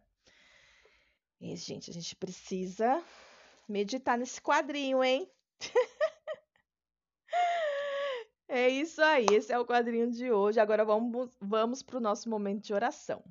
E, 1.41 1.55
gente, 1.55 1.89
a 1.89 1.93
gente 1.93 2.15
precisa 2.15 3.03
meditar 3.67 4.15
nesse 4.15 4.39
quadrinho, 4.39 5.03
hein? 5.03 5.27
é 8.47 8.69
isso 8.69 9.01
aí, 9.01 9.25
esse 9.31 9.51
é 9.51 9.57
o 9.57 9.65
quadrinho 9.65 10.11
de 10.11 10.31
hoje. 10.31 10.59
Agora 10.59 10.85
vamos, 10.85 11.31
vamos 11.41 11.81
para 11.81 11.97
o 11.97 12.01
nosso 12.01 12.29
momento 12.29 12.63
de 12.63 12.75
oração. 12.75 13.23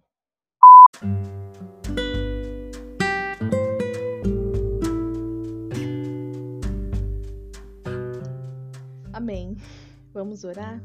Vamos 10.13 10.45
orar? 10.45 10.83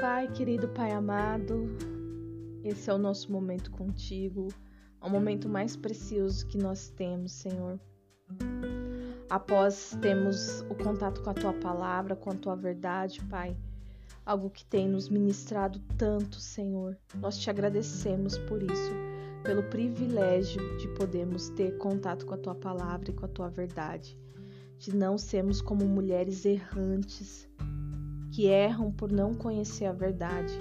Pai 0.00 0.26
querido, 0.32 0.68
Pai 0.68 0.90
amado, 0.90 1.68
esse 2.64 2.90
é 2.90 2.94
o 2.94 2.98
nosso 2.98 3.30
momento 3.30 3.70
contigo, 3.70 4.48
é 5.00 5.06
o 5.06 5.10
momento 5.10 5.48
mais 5.48 5.76
precioso 5.76 6.46
que 6.46 6.58
nós 6.58 6.88
temos, 6.90 7.32
Senhor. 7.32 7.78
Após 9.28 9.96
termos 10.00 10.62
o 10.62 10.74
contato 10.74 11.22
com 11.22 11.30
a 11.30 11.34
tua 11.34 11.52
palavra, 11.52 12.16
com 12.16 12.30
a 12.30 12.34
tua 12.34 12.56
verdade, 12.56 13.20
Pai, 13.26 13.56
algo 14.26 14.50
que 14.50 14.64
tem 14.64 14.88
nos 14.88 15.08
ministrado 15.08 15.78
tanto, 15.96 16.36
Senhor. 16.36 16.98
Nós 17.14 17.38
te 17.38 17.48
agradecemos 17.50 18.38
por 18.38 18.62
isso, 18.62 18.92
pelo 19.44 19.62
privilégio 19.64 20.76
de 20.78 20.88
podermos 20.88 21.48
ter 21.50 21.76
contato 21.78 22.26
com 22.26 22.34
a 22.34 22.38
tua 22.38 22.54
palavra 22.54 23.10
e 23.10 23.14
com 23.14 23.24
a 23.24 23.28
tua 23.28 23.48
verdade 23.48 24.18
de 24.82 24.96
não 24.96 25.16
sermos 25.16 25.62
como 25.62 25.84
mulheres 25.84 26.44
errantes 26.44 27.48
que 28.32 28.46
erram 28.46 28.90
por 28.90 29.12
não 29.12 29.32
conhecer 29.32 29.86
a 29.86 29.92
verdade. 29.92 30.52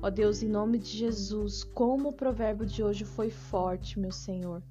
Ó 0.00 0.08
Deus, 0.08 0.42
em 0.42 0.48
nome 0.48 0.78
de 0.78 0.88
Jesus, 0.88 1.62
como 1.62 2.08
o 2.08 2.12
provérbio 2.14 2.64
de 2.64 2.82
hoje 2.82 3.04
foi 3.04 3.28
forte, 3.28 4.00
meu 4.00 4.10
Senhor. 4.10 4.62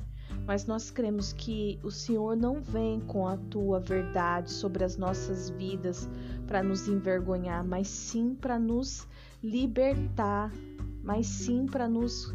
Mas 0.48 0.66
nós 0.66 0.90
cremos 0.90 1.32
que 1.32 1.80
o 1.84 1.92
Senhor 1.92 2.36
não 2.36 2.60
vem 2.60 3.00
com 3.02 3.28
a 3.28 3.38
tua 3.38 3.80
verdade 3.80 4.50
sobre 4.50 4.84
as 4.84 4.98
nossas 4.98 5.52
vidas 5.52 6.10
para 6.48 6.64
nos 6.64 6.88
envergonhar, 6.88 7.64
mas 7.64 7.88
sim 7.88 8.34
para 8.34 8.58
nos 8.58 9.08
libertar, 9.44 10.52
mas 11.04 11.28
sim 11.28 11.68
para 11.68 11.88
nos 11.88 12.34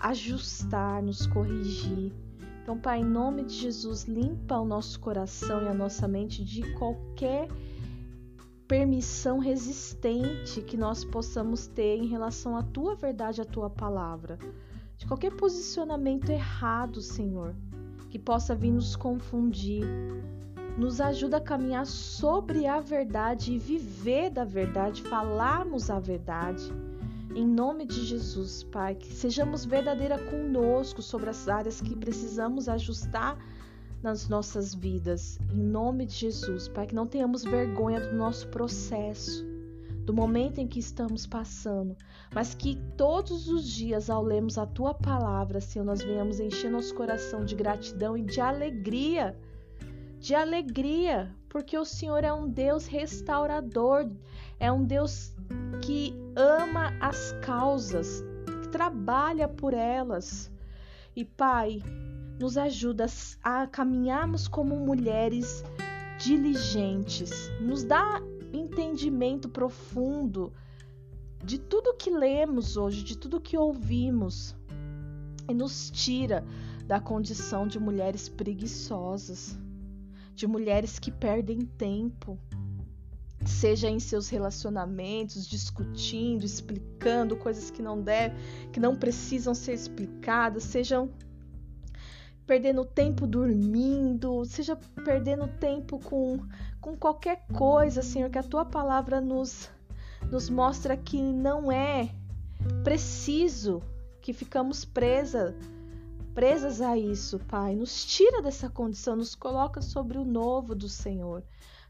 ajustar, 0.00 1.02
nos 1.02 1.26
corrigir 1.26 2.14
Então, 2.62 2.78
Pai, 2.78 3.00
em 3.00 3.04
nome 3.04 3.42
de 3.42 3.54
Jesus, 3.54 4.04
limpa 4.04 4.56
o 4.58 4.64
nosso 4.64 5.00
coração 5.00 5.62
e 5.62 5.68
a 5.68 5.74
nossa 5.74 6.06
mente 6.06 6.44
de 6.44 6.72
qualquer 6.74 7.48
permissão 8.68 9.38
resistente 9.38 10.62
que 10.62 10.76
nós 10.76 11.04
possamos 11.04 11.66
ter 11.66 11.96
em 11.96 12.06
relação 12.06 12.56
à 12.56 12.62
tua 12.62 12.94
verdade, 12.94 13.42
à 13.42 13.44
tua 13.44 13.68
palavra. 13.68 14.38
De 14.96 15.06
qualquer 15.06 15.32
posicionamento 15.32 16.30
errado, 16.30 17.00
Senhor, 17.00 17.54
que 18.08 18.18
possa 18.18 18.54
vir 18.54 18.70
nos 18.70 18.94
confundir. 18.94 19.84
Nos 20.78 21.00
ajuda 21.00 21.38
a 21.38 21.40
caminhar 21.40 21.84
sobre 21.84 22.66
a 22.66 22.78
verdade 22.78 23.52
e 23.52 23.58
viver 23.58 24.30
da 24.30 24.44
verdade, 24.44 25.02
falarmos 25.02 25.90
a 25.90 25.98
verdade. 25.98 26.72
Em 27.34 27.46
nome 27.46 27.86
de 27.86 28.04
Jesus, 28.04 28.62
Pai, 28.62 28.94
que 28.94 29.10
sejamos 29.10 29.64
verdadeira 29.64 30.18
conosco 30.18 31.00
sobre 31.00 31.30
as 31.30 31.48
áreas 31.48 31.80
que 31.80 31.96
precisamos 31.96 32.68
ajustar 32.68 33.38
nas 34.02 34.28
nossas 34.28 34.74
vidas. 34.74 35.38
Em 35.50 35.62
nome 35.62 36.04
de 36.04 36.14
Jesus, 36.14 36.68
Pai, 36.68 36.86
que 36.86 36.94
não 36.94 37.06
tenhamos 37.06 37.42
vergonha 37.42 38.00
do 38.00 38.14
nosso 38.14 38.48
processo, 38.48 39.46
do 40.04 40.12
momento 40.12 40.58
em 40.58 40.68
que 40.68 40.78
estamos 40.78 41.26
passando, 41.26 41.96
mas 42.34 42.54
que 42.54 42.76
todos 42.98 43.48
os 43.48 43.66
dias, 43.66 44.10
ao 44.10 44.22
lermos 44.22 44.58
a 44.58 44.66
Tua 44.66 44.92
palavra, 44.92 45.58
Senhor, 45.58 45.86
nós 45.86 46.02
venhamos 46.02 46.38
encher 46.38 46.70
nosso 46.70 46.94
coração 46.94 47.46
de 47.46 47.54
gratidão 47.54 48.14
e 48.14 48.22
de 48.22 48.42
alegria. 48.42 49.34
De 50.18 50.34
alegria, 50.34 51.34
porque 51.48 51.76
o 51.78 51.84
Senhor 51.84 52.24
é 52.24 52.32
um 52.32 52.48
Deus 52.48 52.86
restaurador, 52.86 54.08
é 54.60 54.70
um 54.70 54.84
Deus 54.84 55.34
que 55.80 56.14
ama 56.36 56.92
as 57.00 57.32
causas, 57.42 58.22
que 58.62 58.68
trabalha 58.68 59.48
por 59.48 59.74
elas. 59.74 60.50
E 61.14 61.24
Pai, 61.24 61.82
nos 62.38 62.56
ajuda 62.56 63.06
a 63.42 63.66
caminharmos 63.66 64.48
como 64.48 64.76
mulheres 64.76 65.62
diligentes, 66.18 67.50
nos 67.60 67.84
dá 67.84 68.20
entendimento 68.52 69.48
profundo 69.48 70.52
de 71.44 71.58
tudo 71.58 71.94
que 71.94 72.10
lemos 72.10 72.76
hoje, 72.76 73.02
de 73.02 73.18
tudo 73.18 73.40
que 73.40 73.58
ouvimos, 73.58 74.54
e 75.48 75.54
nos 75.54 75.90
tira 75.90 76.44
da 76.86 77.00
condição 77.00 77.66
de 77.66 77.78
mulheres 77.78 78.28
preguiçosas, 78.28 79.58
de 80.34 80.46
mulheres 80.46 80.98
que 80.98 81.10
perdem 81.10 81.60
tempo, 81.60 82.38
seja 83.50 83.88
em 83.88 83.98
seus 83.98 84.28
relacionamentos, 84.28 85.46
discutindo, 85.46 86.44
explicando 86.44 87.36
coisas 87.36 87.70
que 87.70 87.82
não 87.82 88.00
devem, 88.00 88.36
que 88.72 88.80
não 88.80 88.96
precisam 88.96 89.54
ser 89.54 89.74
explicadas, 89.74 90.64
sejam 90.64 91.10
perdendo 92.46 92.84
tempo 92.84 93.26
dormindo, 93.26 94.44
seja 94.44 94.76
perdendo 95.04 95.46
tempo 95.46 95.98
com, 95.98 96.38
com 96.80 96.96
qualquer 96.96 97.46
coisa, 97.52 98.02
Senhor, 98.02 98.30
que 98.30 98.38
a 98.38 98.42
tua 98.42 98.64
palavra 98.64 99.20
nos 99.20 99.70
nos 100.30 100.48
mostra 100.48 100.96
que 100.96 101.20
não 101.20 101.70
é 101.70 102.08
preciso 102.84 103.82
que 104.20 104.32
ficamos 104.32 104.84
presa, 104.84 105.54
presas 106.34 106.80
a 106.80 106.96
isso, 106.96 107.38
Pai. 107.40 107.74
Nos 107.74 108.04
tira 108.04 108.40
dessa 108.40 108.70
condição, 108.70 109.16
nos 109.16 109.34
coloca 109.34 109.82
sobre 109.82 110.16
o 110.16 110.24
novo 110.24 110.74
do 110.74 110.88
Senhor. 110.88 111.42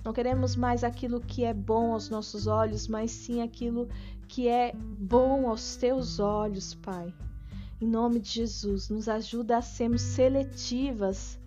Não 0.05 0.12
queremos 0.12 0.57
mais 0.57 0.82
aquilo 0.82 1.20
que 1.20 1.44
é 1.44 1.55
bom 1.55 1.92
aos 1.92 2.11
nossos 2.11 2.46
olhos, 2.46 2.88
mas 2.88 3.11
sim 3.12 3.40
aquilo 3.40 3.88
que 4.26 4.48
é 4.48 4.74
bom 4.74 5.48
aos 5.48 5.76
teus 5.76 6.18
olhos, 6.18 6.74
Pai. 6.74 7.14
Em 7.80 7.86
nome 7.86 8.18
de 8.18 8.30
Jesus, 8.30 8.88
nos 8.88 9.09
ajuda 9.09 9.59
a 9.59 9.62
sermos 9.62 10.03
seletivas 10.03 11.38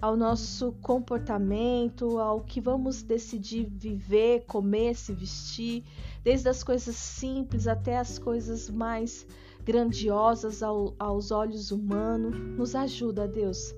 ao 0.00 0.16
nosso 0.16 0.72
comportamento, 0.80 2.18
ao 2.18 2.40
que 2.40 2.58
vamos 2.58 3.02
decidir 3.02 3.66
viver, 3.68 4.44
comer, 4.46 4.94
se 4.94 5.12
vestir, 5.12 5.84
desde 6.24 6.48
as 6.48 6.64
coisas 6.64 6.96
simples 6.96 7.66
até 7.66 7.98
as 7.98 8.18
coisas 8.18 8.70
mais 8.70 9.26
grandiosas 9.62 10.62
ao, 10.62 10.94
aos 10.98 11.30
olhos 11.30 11.70
humanos. 11.70 12.34
Nos 12.56 12.74
ajuda, 12.74 13.28
Deus 13.28 13.74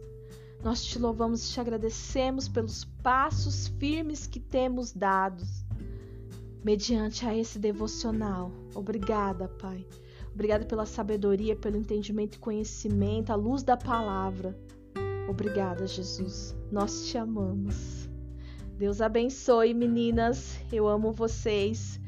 nós 0.63 0.85
te 0.85 0.99
louvamos 0.99 1.49
e 1.49 1.53
te 1.53 1.61
agradecemos 1.61 2.49
pelos 2.49 2.85
passos 2.85 3.69
firmes 3.79 4.27
que 4.27 4.39
temos 4.39 4.93
dados 4.93 5.65
mediante 6.65 7.27
a 7.27 7.37
esse 7.37 7.59
devocional. 7.59 8.53
Obrigada, 8.75 9.49
Pai. 9.49 9.87
Obrigada 10.33 10.65
pela 10.65 10.87
sabedoria, 10.87 11.57
pelo 11.57 11.77
entendimento 11.77 12.37
e 12.37 12.39
conhecimento, 12.39 13.33
a 13.33 13.35
luz 13.35 13.63
da 13.63 13.77
palavra. 13.77 14.57
Obrigada, 15.29 15.87
Jesus. 15.87 16.55
Nós 16.71 17.07
te 17.07 17.19
amamos. 17.19 18.09
Deus 18.79 19.01
abençoe, 19.01 19.75
meninas. 19.75 20.59
Eu 20.73 20.89
amo 20.89 21.13
vocês. 21.13 22.01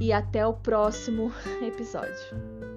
E 0.00 0.12
até 0.12 0.46
o 0.46 0.52
próximo 0.52 1.32
episódio. 1.62 2.75